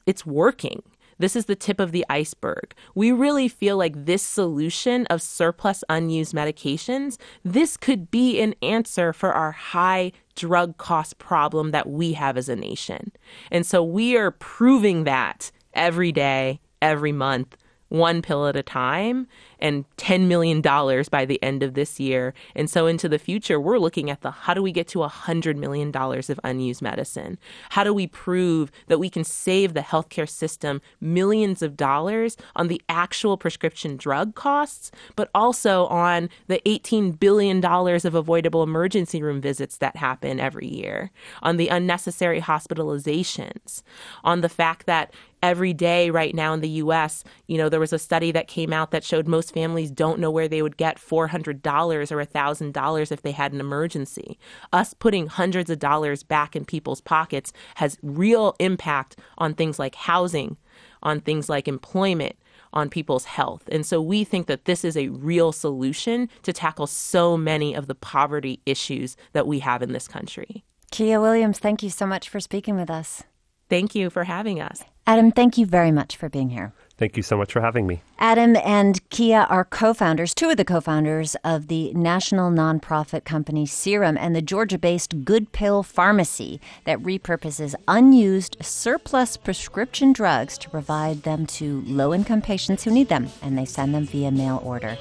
[0.06, 0.82] It's working
[1.22, 2.74] This is the tip of the iceberg.
[2.96, 9.12] We really feel like this solution of surplus unused medications, this could be an answer
[9.12, 13.12] for our high drug cost problem that we have as a nation.
[13.52, 17.56] And so we are proving that every day, every month
[17.92, 19.28] one pill at a time
[19.62, 22.35] and $10 million by the end of this year.
[22.55, 25.57] And so into the future, we're looking at the how do we get to $100
[25.57, 27.38] million of unused medicine?
[27.70, 32.66] How do we prove that we can save the healthcare system millions of dollars on
[32.66, 39.40] the actual prescription drug costs, but also on the $18 billion of avoidable emergency room
[39.40, 43.83] visits that happen every year, on the unnecessary hospitalizations,
[44.25, 47.92] on the fact that every day right now in the US, you know, there was
[47.92, 50.98] a study that came out that showed most families don't know where they would get
[50.98, 54.38] $400 or $1,000 if they had an emergency.
[54.72, 59.94] Us putting hundreds of dollars back in people's pockets has real impact on things like
[59.94, 60.56] housing,
[61.02, 62.36] on things like employment,
[62.72, 63.68] on people's health.
[63.70, 67.86] And so we think that this is a real solution to tackle so many of
[67.86, 70.64] the poverty issues that we have in this country.
[70.90, 73.22] Kiah Williams, thank you so much for speaking with us.
[73.68, 74.84] Thank you for having us.
[75.06, 76.72] Adam, thank you very much for being here.
[77.02, 78.00] Thank you so much for having me.
[78.20, 83.24] Adam and Kiah are co founders, two of the co founders of the national nonprofit
[83.24, 90.56] company SIRUM and the Georgia based Good Pill Pharmacy that repurposes unused surplus prescription drugs
[90.58, 94.30] to provide them to low income patients who need them, and they send them via
[94.30, 94.96] mail order.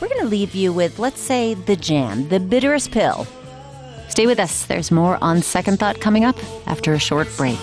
[0.00, 3.26] We're going to leave you with, let's say, the jam, the bitterest pill.
[4.08, 4.66] Stay with us.
[4.66, 6.36] There's more on Second Thought coming up
[6.68, 7.58] after a short break.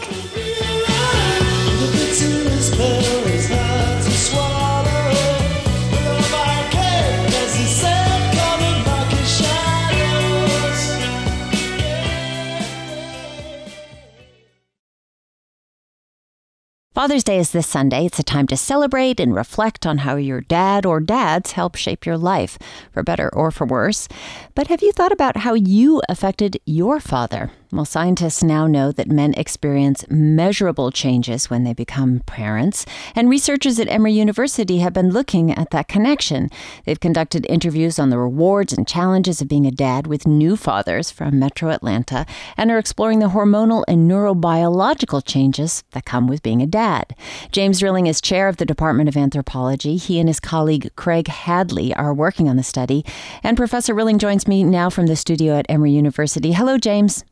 [16.97, 18.07] Father's Day is this Sunday.
[18.07, 22.07] It's a time to celebrate and reflect on how your dad or dads help shape
[22.07, 22.57] your life,
[22.91, 24.07] for better or for worse.
[24.55, 27.51] But have you thought about how you affected your father?
[27.69, 33.77] Well, scientists now know that men experience measurable changes when they become parents, and researchers
[33.77, 36.49] at Emory University have been looking at that connection.
[36.85, 41.11] They've conducted interviews on the rewards and challenges of being a dad with new fathers
[41.11, 42.25] from metro Atlanta
[42.55, 47.17] and are exploring the hormonal and neurobiological changes that come with being a dad.
[47.51, 49.97] James Rilling is chair of the Department of Anthropology.
[49.97, 53.03] He and his colleague Craig Hadley are working on the study,
[53.43, 56.53] and Professor Rilling joins me now from the studio at Emory University.
[56.53, 57.25] Hello, James.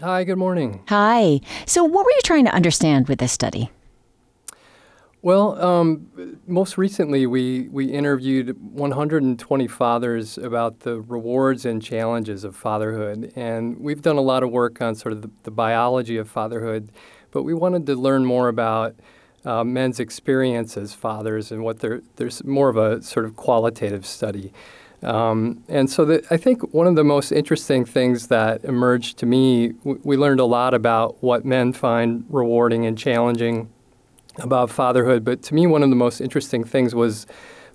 [0.00, 0.82] Hi, good morning.
[0.88, 1.40] Hi.
[1.66, 3.70] So, what were you trying to understand with this study?
[5.20, 12.56] Well, um, most recently, we, we interviewed 120 fathers about the rewards and challenges of
[12.56, 13.32] fatherhood.
[13.36, 16.90] And we've done a lot of work on sort of the, the biology of fatherhood,
[17.30, 18.96] but we wanted to learn more about
[19.44, 24.06] uh, men's experience as fathers and what they're, there's more of a sort of qualitative
[24.06, 24.52] study.
[25.02, 29.26] Um, and so the, I think one of the most interesting things that emerged to
[29.26, 33.68] me, w- we learned a lot about what men find rewarding and challenging
[34.38, 35.24] about fatherhood.
[35.24, 37.26] But to me, one of the most interesting things was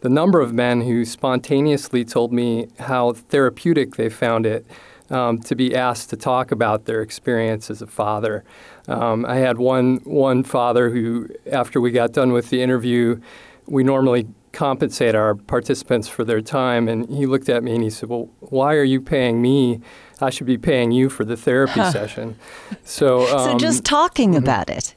[0.02, 4.66] the number of men who spontaneously told me how therapeutic they found it
[5.10, 8.44] um, to be asked to talk about their experience as a father.
[8.88, 13.20] Um, I had one one father who, after we got done with the interview,
[13.66, 16.90] we normally compensate our participants for their time.
[16.90, 19.82] And he looked at me and he said, Well, why are you paying me?
[20.20, 22.36] I should be paying you for the therapy session.
[22.84, 24.44] So, um, so just talking mm-hmm.
[24.44, 24.96] about it.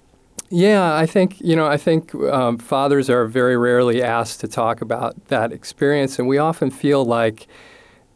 [0.49, 1.67] Yeah, I think you know.
[1.67, 6.39] I think um, fathers are very rarely asked to talk about that experience, and we
[6.39, 7.47] often feel like,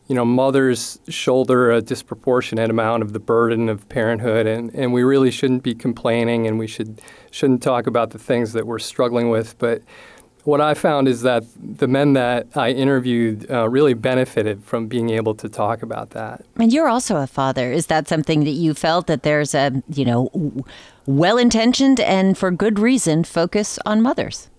[0.09, 5.05] you know, mothers shoulder a disproportionate amount of the burden of parenthood, and, and we
[5.05, 9.31] really shouldn't be complaining, and we should shouldn't talk about the things that we're struggling
[9.31, 9.57] with.
[9.59, 9.83] But
[10.45, 15.11] what I found is that the men that I interviewed uh, really benefited from being
[15.11, 16.45] able to talk about that.
[16.57, 17.73] And you're also a father.
[17.73, 20.31] Is that something that you felt that there's a, you know,
[21.07, 24.51] well intentioned and for good reason focus on mothers?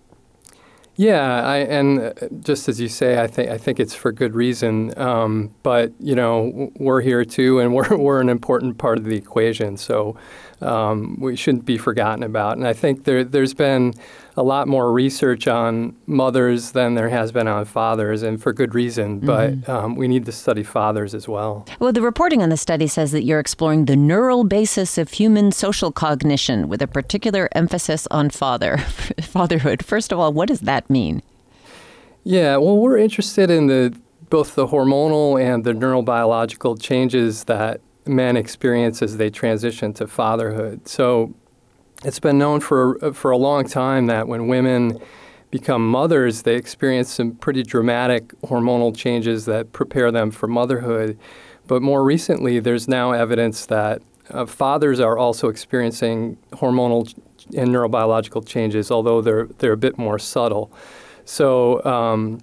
[0.97, 4.33] Yeah, I, and uh, just as you say, I think I think it's for good
[4.33, 4.97] reason.
[4.97, 9.17] Um, but you know, we're here too, and we're we're an important part of the
[9.17, 9.75] equation.
[9.75, 10.15] So
[10.61, 12.57] um, we shouldn't be forgotten about.
[12.57, 13.93] And I think there there's been
[14.37, 18.75] a lot more research on mothers than there has been on fathers, and for good
[18.75, 19.21] reason.
[19.21, 19.61] Mm-hmm.
[19.61, 21.65] But um, we need to study fathers as well.
[21.79, 25.51] Well, the reporting on the study says that you're exploring the neural basis of human
[25.51, 28.77] social cognition with a particular emphasis on father
[29.21, 29.83] fatherhood.
[29.85, 31.21] First of all, what does that mean?
[32.23, 33.95] Yeah, well, we're interested in the
[34.29, 40.87] both the hormonal and the neurobiological changes that men experience as they transition to fatherhood.
[40.87, 41.33] So
[42.03, 44.99] it's been known for for a long time that when women
[45.51, 51.17] become mothers, they experience some pretty dramatic hormonal changes that prepare them for motherhood.
[51.67, 57.13] But more recently, there's now evidence that uh, fathers are also experiencing hormonal
[57.55, 60.71] and neurobiological changes, although they're they're a bit more subtle.
[61.25, 61.83] So.
[61.85, 62.41] Um,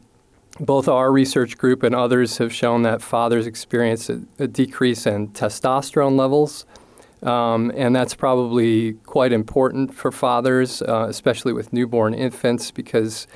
[0.61, 5.29] both our research group and others have shown that fathers experience a, a decrease in
[5.29, 6.67] testosterone levels,
[7.23, 13.27] um, and that's probably quite important for fathers, uh, especially with newborn infants, because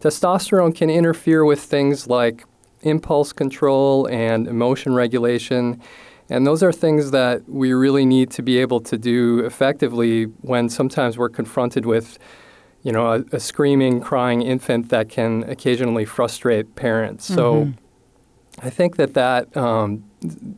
[0.00, 2.44] testosterone can interfere with things like
[2.82, 5.80] impulse control and emotion regulation.
[6.30, 10.68] And those are things that we really need to be able to do effectively when
[10.68, 12.18] sometimes we're confronted with,
[12.82, 17.30] you know, a, a screaming, crying infant that can occasionally frustrate parents.
[17.30, 17.34] Mm-hmm.
[17.34, 17.72] So
[18.60, 20.04] I think that that, um,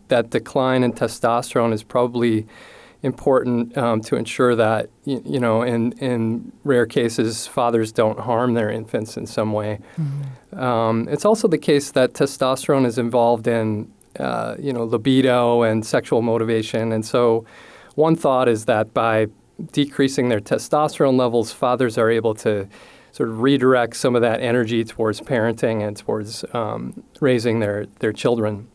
[0.09, 2.47] that decline in testosterone is probably
[3.05, 8.55] important um, to ensure that you, you, know in in rare cases fathers don't harm
[8.55, 9.79] their infants in some way.
[9.99, 10.59] Mm-hmm.
[10.59, 15.85] Um, it's also the case that testosterone is involved in uh, you know libido and
[15.85, 17.45] sexual motivation, and so
[17.95, 19.27] one thought is that by
[19.72, 22.68] decreasing their testosterone levels, fathers are able to
[23.12, 28.12] sort of redirect some of that energy towards parenting and towards um, raising their their
[28.12, 28.68] children.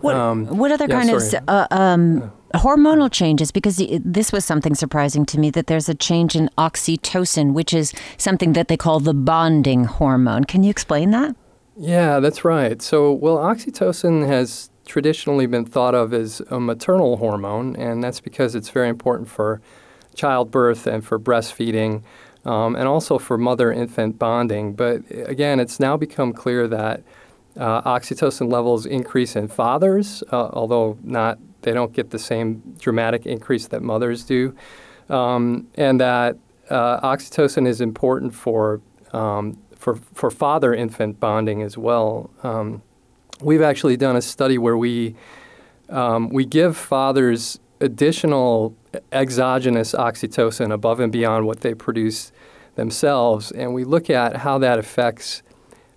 [0.00, 1.44] What, um, what other yeah, kind sorry.
[1.48, 3.50] of uh, um, hormonal changes?
[3.50, 7.94] Because this was something surprising to me that there's a change in oxytocin, which is
[8.18, 10.44] something that they call the bonding hormone.
[10.44, 11.34] Can you explain that?
[11.76, 12.82] Yeah, that's right.
[12.82, 18.54] So, well, oxytocin has traditionally been thought of as a maternal hormone, and that's because
[18.54, 19.62] it's very important for
[20.14, 22.02] childbirth and for breastfeeding.
[22.44, 24.74] Um, and also for mother infant bonding.
[24.74, 27.04] But again, it's now become clear that
[27.56, 33.26] uh, oxytocin levels increase in fathers, uh, although not they don't get the same dramatic
[33.26, 34.54] increase that mothers do,
[35.08, 36.36] um, and that
[36.70, 38.80] uh, oxytocin is important for
[39.12, 42.30] um, for for father infant bonding as well.
[42.42, 42.82] Um,
[43.40, 45.14] we've actually done a study where we
[45.90, 48.74] um, we give fathers additional
[49.10, 52.32] exogenous oxytocin above and beyond what they produce
[52.74, 55.42] themselves, and we look at how that affects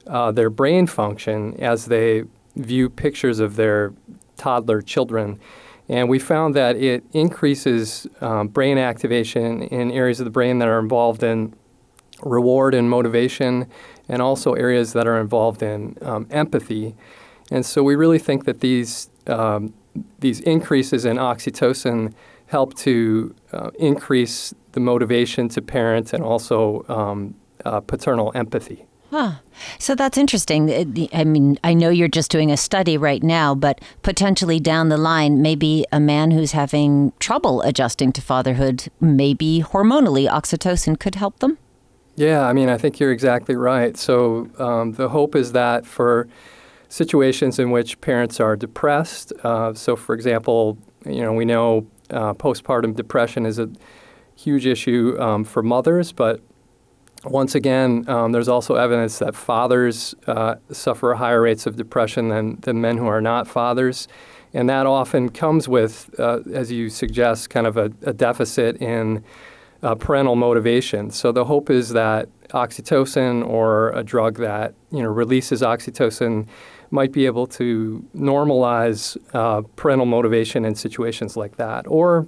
[0.08, 2.24] uh, their brain function as they
[2.56, 3.94] view pictures of their
[4.38, 5.40] toddler children.
[5.88, 10.68] And we found that it increases um, brain activation in areas of the brain that
[10.68, 11.54] are involved in
[12.22, 13.68] reward and motivation,
[14.10, 16.96] and also areas that are involved in um, empathy.
[17.52, 19.74] And so we really think that these um,
[20.20, 22.14] these increases in oxytocin
[22.48, 27.36] help to uh, increase the motivation to parent and also um,
[27.66, 28.86] uh, paternal empathy.
[29.12, 29.36] Huh.
[29.80, 31.10] So that's interesting.
[31.14, 34.98] I mean, I know you're just doing a study right now, but potentially down the
[34.98, 41.40] line, maybe a man who's having trouble adjusting to fatherhood, maybe hormonally, oxytocin could help
[41.40, 41.58] them?
[42.16, 43.96] Yeah, I mean, I think you're exactly right.
[43.96, 46.28] So um, the hope is that for
[46.90, 52.34] situations in which parents are depressed, uh, so for example, you know, we know uh,
[52.34, 53.70] postpartum depression is a
[54.36, 56.42] huge issue um, for mothers, but
[57.24, 62.60] once again, um, there's also evidence that fathers uh, suffer higher rates of depression than,
[62.62, 64.08] than men who are not fathers.
[64.54, 69.24] And that often comes with, uh, as you suggest, kind of a, a deficit in
[69.82, 71.10] uh, parental motivation.
[71.12, 76.48] So the hope is that oxytocin or a drug that you know releases oxytocin
[77.00, 79.02] might be able to normalize
[79.34, 82.26] uh, parental motivation in situations like that, or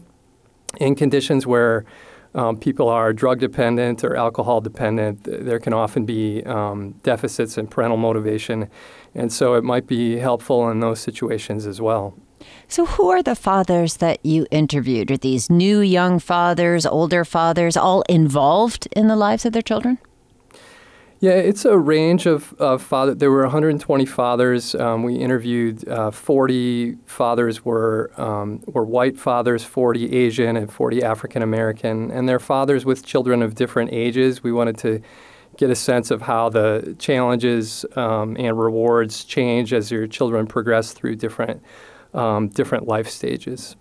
[0.79, 1.85] in conditions where
[2.35, 7.67] um, people are drug dependent or alcohol dependent, there can often be um, deficits in
[7.67, 8.69] parental motivation.
[9.15, 12.13] And so it might be helpful in those situations as well.
[12.67, 15.09] So, who are the fathers that you interviewed?
[15.09, 19.97] Are these new young fathers, older fathers, all involved in the lives of their children?
[21.19, 22.87] Yeah, it's a range of, of.
[23.17, 24.75] There were 120 fathers.
[24.75, 31.01] Um, we interviewed uh, 40 fathers were um, were white fathers, 40 Asian, and 40
[31.01, 34.43] African American, and their fathers with children of different ages.
[34.43, 35.01] We wanted to
[35.57, 40.93] get a sense of how the challenges um, and rewards change as your children progress
[40.93, 41.63] through different
[42.13, 43.75] um, different life stages.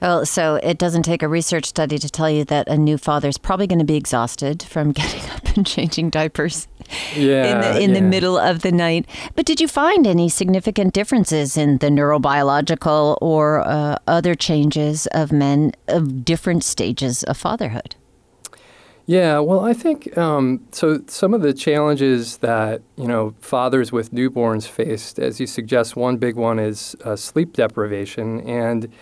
[0.00, 3.28] Well, so it doesn't take a research study to tell you that a new father
[3.28, 6.68] is probably going to be exhausted from getting up and changing diapers
[7.14, 8.00] yeah, in the in yeah.
[8.00, 9.06] the middle of the night.
[9.34, 15.32] But did you find any significant differences in the neurobiological or uh, other changes of
[15.32, 17.96] men of different stages of fatherhood?
[19.06, 21.00] Yeah, well, I think um, so.
[21.06, 26.16] Some of the challenges that you know fathers with newborns faced, as you suggest, one
[26.16, 28.92] big one is uh, sleep deprivation, and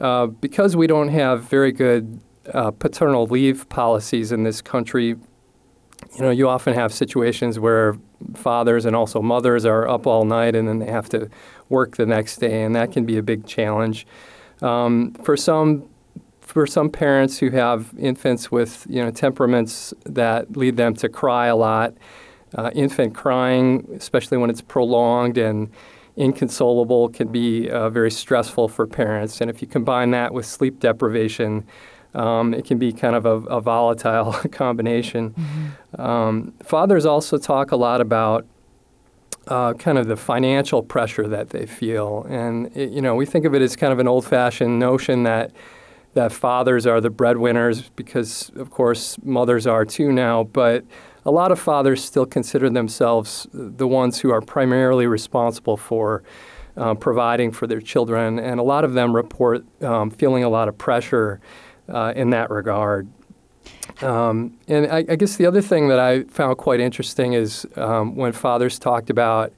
[0.00, 2.20] uh, because we don't have very good
[2.52, 7.96] uh, paternal leave policies in this country, you know, you often have situations where
[8.34, 11.28] fathers and also mothers are up all night and then they have to
[11.68, 14.06] work the next day, and that can be a big challenge.
[14.62, 15.88] Um, for some
[16.40, 21.46] for some parents who have infants with you know temperaments that lead them to cry
[21.46, 21.94] a lot,
[22.56, 25.70] uh, infant crying, especially when it's prolonged and
[26.20, 29.40] inconsolable, can be uh, very stressful for parents.
[29.40, 31.66] And if you combine that with sleep deprivation,
[32.14, 35.30] um, it can be kind of a, a volatile combination.
[35.30, 36.00] Mm-hmm.
[36.00, 38.46] Um, fathers also talk a lot about
[39.48, 43.44] uh, kind of the financial pressure that they feel, and it, you know we think
[43.46, 45.50] of it as kind of an old-fashioned notion that
[46.14, 50.44] that fathers are the breadwinners because, of course, mothers are too now.
[50.44, 50.84] But
[51.30, 56.24] a lot of fathers still consider themselves the ones who are primarily responsible for
[56.76, 60.66] uh, providing for their children, and a lot of them report um, feeling a lot
[60.66, 61.40] of pressure
[61.88, 63.06] uh, in that regard.
[64.02, 68.16] Um, and I, I, guess the other thing that I found quite interesting is um,
[68.16, 69.52] when fathers talked about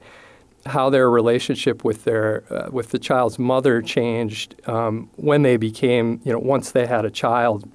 [0.67, 6.21] how their relationship with their uh, with the child's mother changed um, when they became
[6.23, 7.67] you know once they had a child,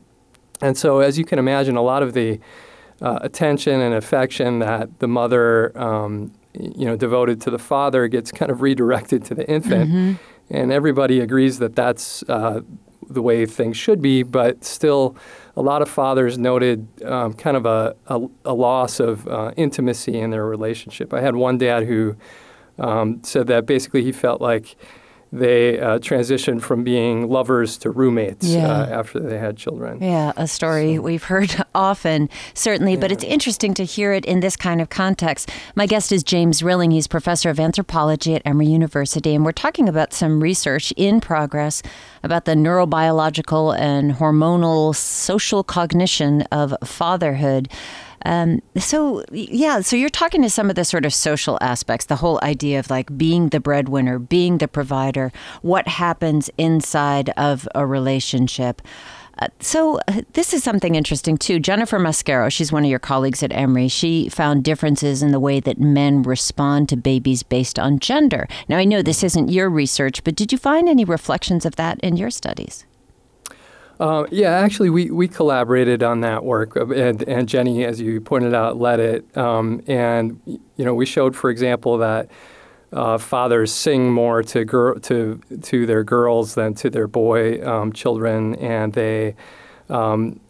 [0.61, 2.39] and so as you can imagine, a lot of the
[3.01, 8.33] uh, attention and affection that the mother um, you know devoted to the father gets
[8.33, 10.13] kind of redirected to the infant, mm-hmm.
[10.51, 12.61] and everybody agrees that that's uh,
[13.09, 15.17] the way things should be, but still.
[15.57, 20.17] A lot of fathers noted um, kind of a, a, a loss of uh, intimacy
[20.17, 21.13] in their relationship.
[21.13, 22.15] I had one dad who
[22.79, 24.77] um, said that basically he felt like
[25.33, 28.69] they uh, transitioned from being lovers to roommates uh, yeah.
[28.69, 30.03] uh, after they had children.
[30.03, 31.03] Yeah, a story so.
[31.03, 33.01] we've heard often, certainly, yeah.
[33.01, 35.51] but it's interesting to hear it in this kind of context.
[35.75, 36.91] My guest is James Rilling.
[36.91, 41.83] He's professor of anthropology at Emory University, and we're talking about some research in progress
[42.23, 47.69] about the neurobiological and hormonal social cognition of fatherhood.
[48.25, 52.17] Um, so, yeah, so you're talking to some of the sort of social aspects, the
[52.17, 57.87] whole idea of like being the breadwinner, being the provider, what happens inside of a
[57.87, 58.83] relationship.
[59.41, 61.61] Uh, so, uh, this is something interesting too.
[61.61, 65.61] Jennifer Mascaro, she's one of your colleagues at Emory, she found differences in the way
[65.61, 68.49] that men respond to babies based on gender.
[68.69, 72.01] Now, I know this isn't your research, but did you find any reflections of that
[72.01, 72.85] in your studies?
[74.01, 78.55] Uh, yeah, actually, we, we collaborated on that work, and, and Jenny, as you pointed
[78.55, 79.37] out, led it.
[79.37, 82.31] Um, and you know, we showed, for example, that
[82.93, 87.93] uh, fathers sing more to girl to to their girls than to their boy um,
[87.93, 89.35] children, and they
[89.91, 90.41] um,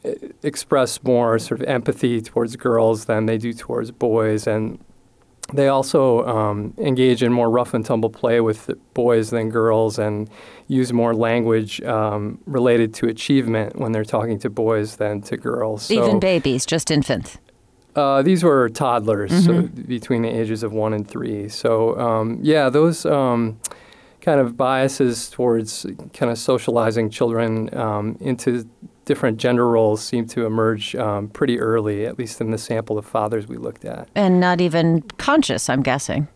[0.42, 4.46] express more sort of empathy towards girls than they do towards boys.
[4.46, 4.78] And
[5.52, 10.28] they also um, engage in more rough and tumble play with boys than girls and
[10.66, 15.84] use more language um, related to achievement when they're talking to boys than to girls.
[15.84, 17.38] So, Even babies, just infants.
[17.96, 19.66] Uh, these were toddlers mm-hmm.
[19.66, 21.48] so between the ages of one and three.
[21.48, 23.58] So, um, yeah, those um,
[24.20, 28.68] kind of biases towards kind of socializing children um, into
[29.08, 33.06] different gender roles seem to emerge um, pretty early, at least in the sample of
[33.06, 34.06] fathers we looked at.
[34.14, 36.28] And not even conscious, I'm guessing.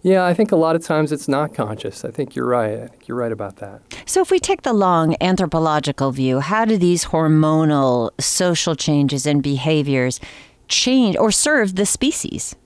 [0.00, 2.02] Yeah, I think a lot of times it's not conscious.
[2.02, 2.80] I think you're right.
[2.80, 3.82] I think you're right about that.
[4.06, 9.42] So, if we take the long anthropological view, how do these hormonal social changes and
[9.42, 10.18] behaviors
[10.66, 12.56] change or serve the species?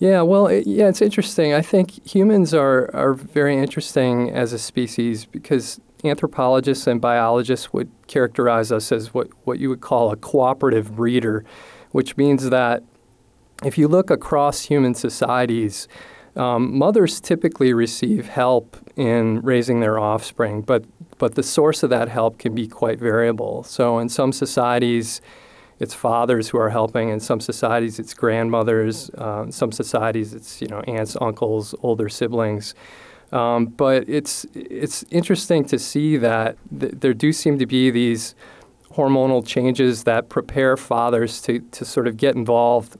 [0.00, 1.54] Yeah, well, it, yeah, it's interesting.
[1.54, 7.90] I think humans are, are very interesting as a species because anthropologists and biologists would
[8.06, 11.44] characterize us as what, what you would call a cooperative breeder,
[11.92, 12.82] which means that
[13.64, 15.88] if you look across human societies,
[16.36, 20.84] um, mothers typically receive help in raising their offspring, but,
[21.18, 23.62] but the source of that help can be quite variable.
[23.62, 25.20] So, in some societies,
[25.80, 27.08] it's fathers who are helping.
[27.08, 29.10] In some societies, it's grandmothers.
[29.18, 32.74] Uh, in some societies, it's you know aunts, uncles, older siblings.
[33.34, 38.36] Um, but it's it's interesting to see that th- there do seem to be these
[38.92, 42.96] hormonal changes that prepare fathers to, to sort of get involved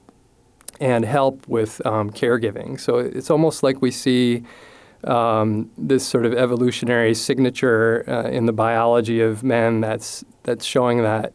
[0.81, 2.77] and help with um, caregiving.
[2.77, 4.43] So it's almost like we see
[5.05, 11.01] um, this sort of evolutionary signature uh, in the biology of men that's that's showing
[11.03, 11.33] that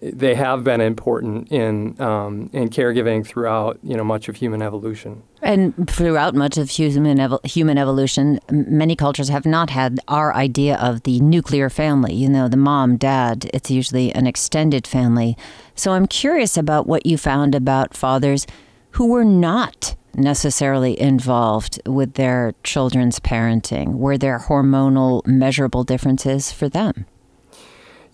[0.00, 5.22] they have been important in um, in caregiving throughout you know much of human evolution.
[5.40, 10.76] And throughout much of human evo- human evolution, many cultures have not had our idea
[10.76, 12.14] of the nuclear family.
[12.14, 13.48] You know, the mom, dad.
[13.54, 15.36] It's usually an extended family.
[15.74, 18.46] So I'm curious about what you found about fathers
[18.92, 23.94] who were not necessarily involved with their children's parenting.
[23.94, 27.06] Were there hormonal measurable differences for them?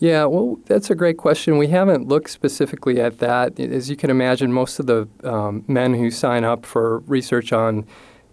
[0.04, 1.56] Yeah, well, that's a great question.
[1.56, 3.58] We haven't looked specifically at that.
[3.58, 7.86] As you can imagine, most of the um, men who sign up for research on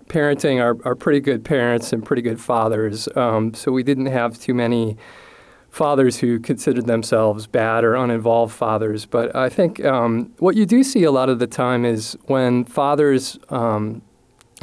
[0.10, 3.08] parenting are, are pretty good parents and pretty good fathers.
[3.16, 4.98] Um, so we didn't have too many
[5.70, 9.06] fathers who considered themselves bad or uninvolved fathers.
[9.06, 12.66] But I think um, what you do see a lot of the time is when
[12.66, 14.02] fathers um,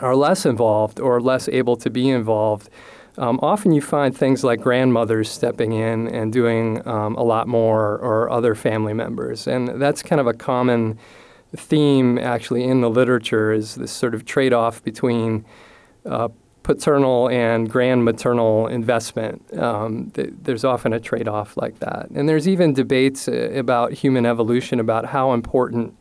[0.00, 2.68] are less involved or less able to be involved.
[3.19, 7.99] Um, often you find things like grandmothers stepping in and doing um, a lot more,
[7.99, 10.99] or other family members, and that's kind of a common
[11.57, 15.45] theme actually in the literature is this sort of trade-off between
[16.07, 16.29] uh,
[16.62, 19.43] paternal and grandmaternal investment.
[19.59, 24.27] Um, th- there's often a trade-off like that, and there's even debates uh, about human
[24.27, 25.97] evolution about how important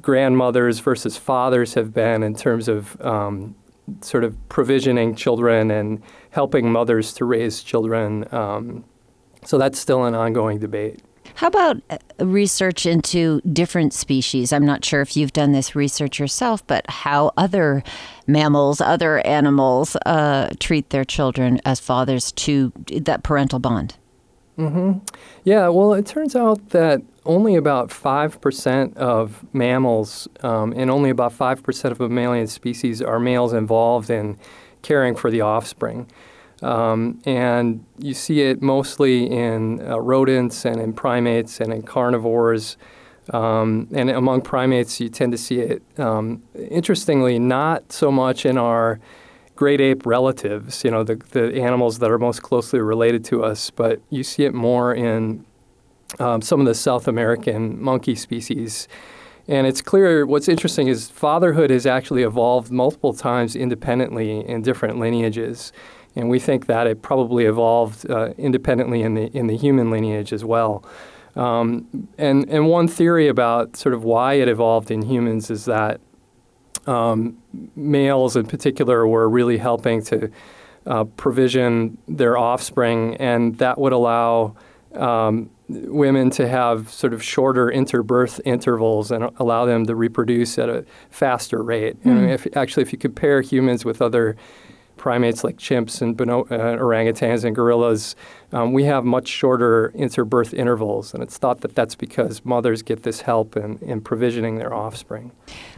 [0.00, 3.56] grandmothers versus fathers have been in terms of um,
[4.00, 8.26] sort of provisioning children and helping mothers to raise children.
[8.32, 8.84] Um,
[9.44, 11.00] so that's still an ongoing debate.
[11.34, 14.52] How about uh, research into different species?
[14.52, 17.82] I'm not sure if you've done this research yourself, but how other
[18.26, 22.72] mammals, other animals uh, treat their children as fathers to
[23.02, 23.96] that parental bond.
[24.58, 24.98] Mm-hmm.
[25.44, 31.32] Yeah, well, it turns out that only about 5% of mammals um, and only about
[31.32, 34.38] 5% of mammalian species are males involved in
[34.82, 36.10] caring for the offspring.
[36.62, 42.76] Um, and you see it mostly in uh, rodents and in primates and in carnivores.
[43.32, 48.58] Um, and among primates, you tend to see it, um, interestingly, not so much in
[48.58, 48.98] our
[49.56, 53.70] great ape relatives, you know, the, the animals that are most closely related to us,
[53.70, 55.44] but you see it more in
[56.18, 58.88] um, some of the South American monkey species.
[59.48, 64.98] And it's clear what's interesting is fatherhood has actually evolved multiple times independently in different
[64.98, 65.72] lineages
[66.16, 70.32] and we think that it probably evolved uh, independently in the in the human lineage
[70.32, 70.84] as well.
[71.36, 76.00] Um, and and one theory about sort of why it evolved in humans is that
[76.86, 77.38] um,
[77.76, 80.30] males in particular were really helping to
[80.86, 84.56] uh, provision their offspring, and that would allow
[84.94, 90.68] um, women to have sort of shorter interbirth intervals and allow them to reproduce at
[90.68, 92.02] a faster rate.
[92.04, 92.10] Mm.
[92.10, 94.36] And if, actually, if you compare humans with other
[95.00, 98.14] primates like chimps and bono- uh, orangutans and gorillas,
[98.52, 101.14] um, we have much shorter interbirth intervals.
[101.14, 105.32] And it's thought that that's because mothers get this help in, in provisioning their offspring.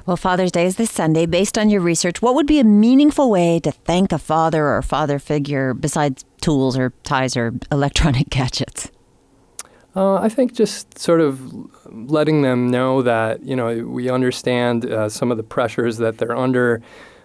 [0.06, 1.26] Well, Father's Day is this Sunday.
[1.26, 4.82] Based on your research, what would be a meaningful way to thank a father or
[4.82, 8.90] father figure besides tools or ties or electronic gadgets?
[9.94, 11.40] Uh, I think just sort of
[11.92, 16.36] letting them know that you know we understand uh, some of the pressures that they're
[16.36, 16.80] under,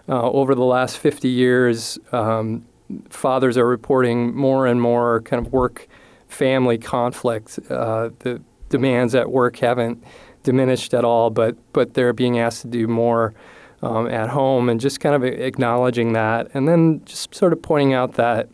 [0.09, 2.65] uh, over the last 50 years, um,
[3.09, 5.87] fathers are reporting more and more kind of work
[6.27, 7.59] family conflict.
[7.69, 10.03] Uh, the demands at work haven't
[10.43, 13.33] diminished at all, but, but they're being asked to do more
[13.81, 16.49] um, at home and just kind of acknowledging that.
[16.53, 18.49] And then just sort of pointing out that,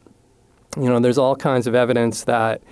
[0.75, 2.63] you know, there's all kinds of evidence that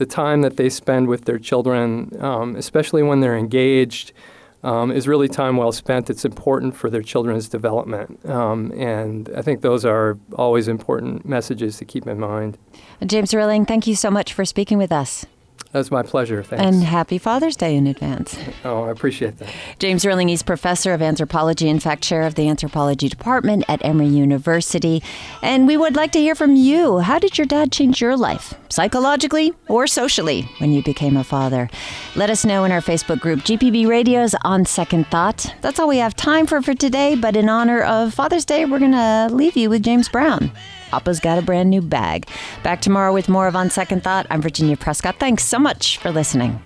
[0.00, 4.12] the time that they spend with their children, um, especially when they're engaged,
[4.62, 6.08] um, is really time well spent.
[6.08, 8.24] It's important for their children's development.
[8.24, 12.56] Um, and I think those are always important messages to keep in mind.
[13.04, 15.26] James Rilling, thank you so much for speaking with us.
[15.72, 16.42] That's my pleasure.
[16.42, 16.64] Thanks.
[16.64, 18.36] And happy Father's Day in advance.
[18.64, 19.48] Oh, I appreciate that.
[19.78, 24.08] James Rilling, he's professor of anthropology in fact chair of the anthropology department at Emory
[24.08, 25.02] University.
[25.42, 26.98] And we would like to hear from you.
[26.98, 31.70] How did your dad change your life, psychologically or socially, when you became a father?
[32.16, 35.54] Let us know in our Facebook group, GPB Radio's On Second Thought.
[35.60, 38.80] That's all we have time for for today, but in honor of Father's Day, we're
[38.80, 40.50] going to leave you with James Brown.
[40.90, 42.28] Papa's got a brand new bag.
[42.62, 44.26] Back tomorrow with more of On Second Thought.
[44.30, 45.16] I'm Virginia Prescott.
[45.18, 46.62] Thanks so much for listening.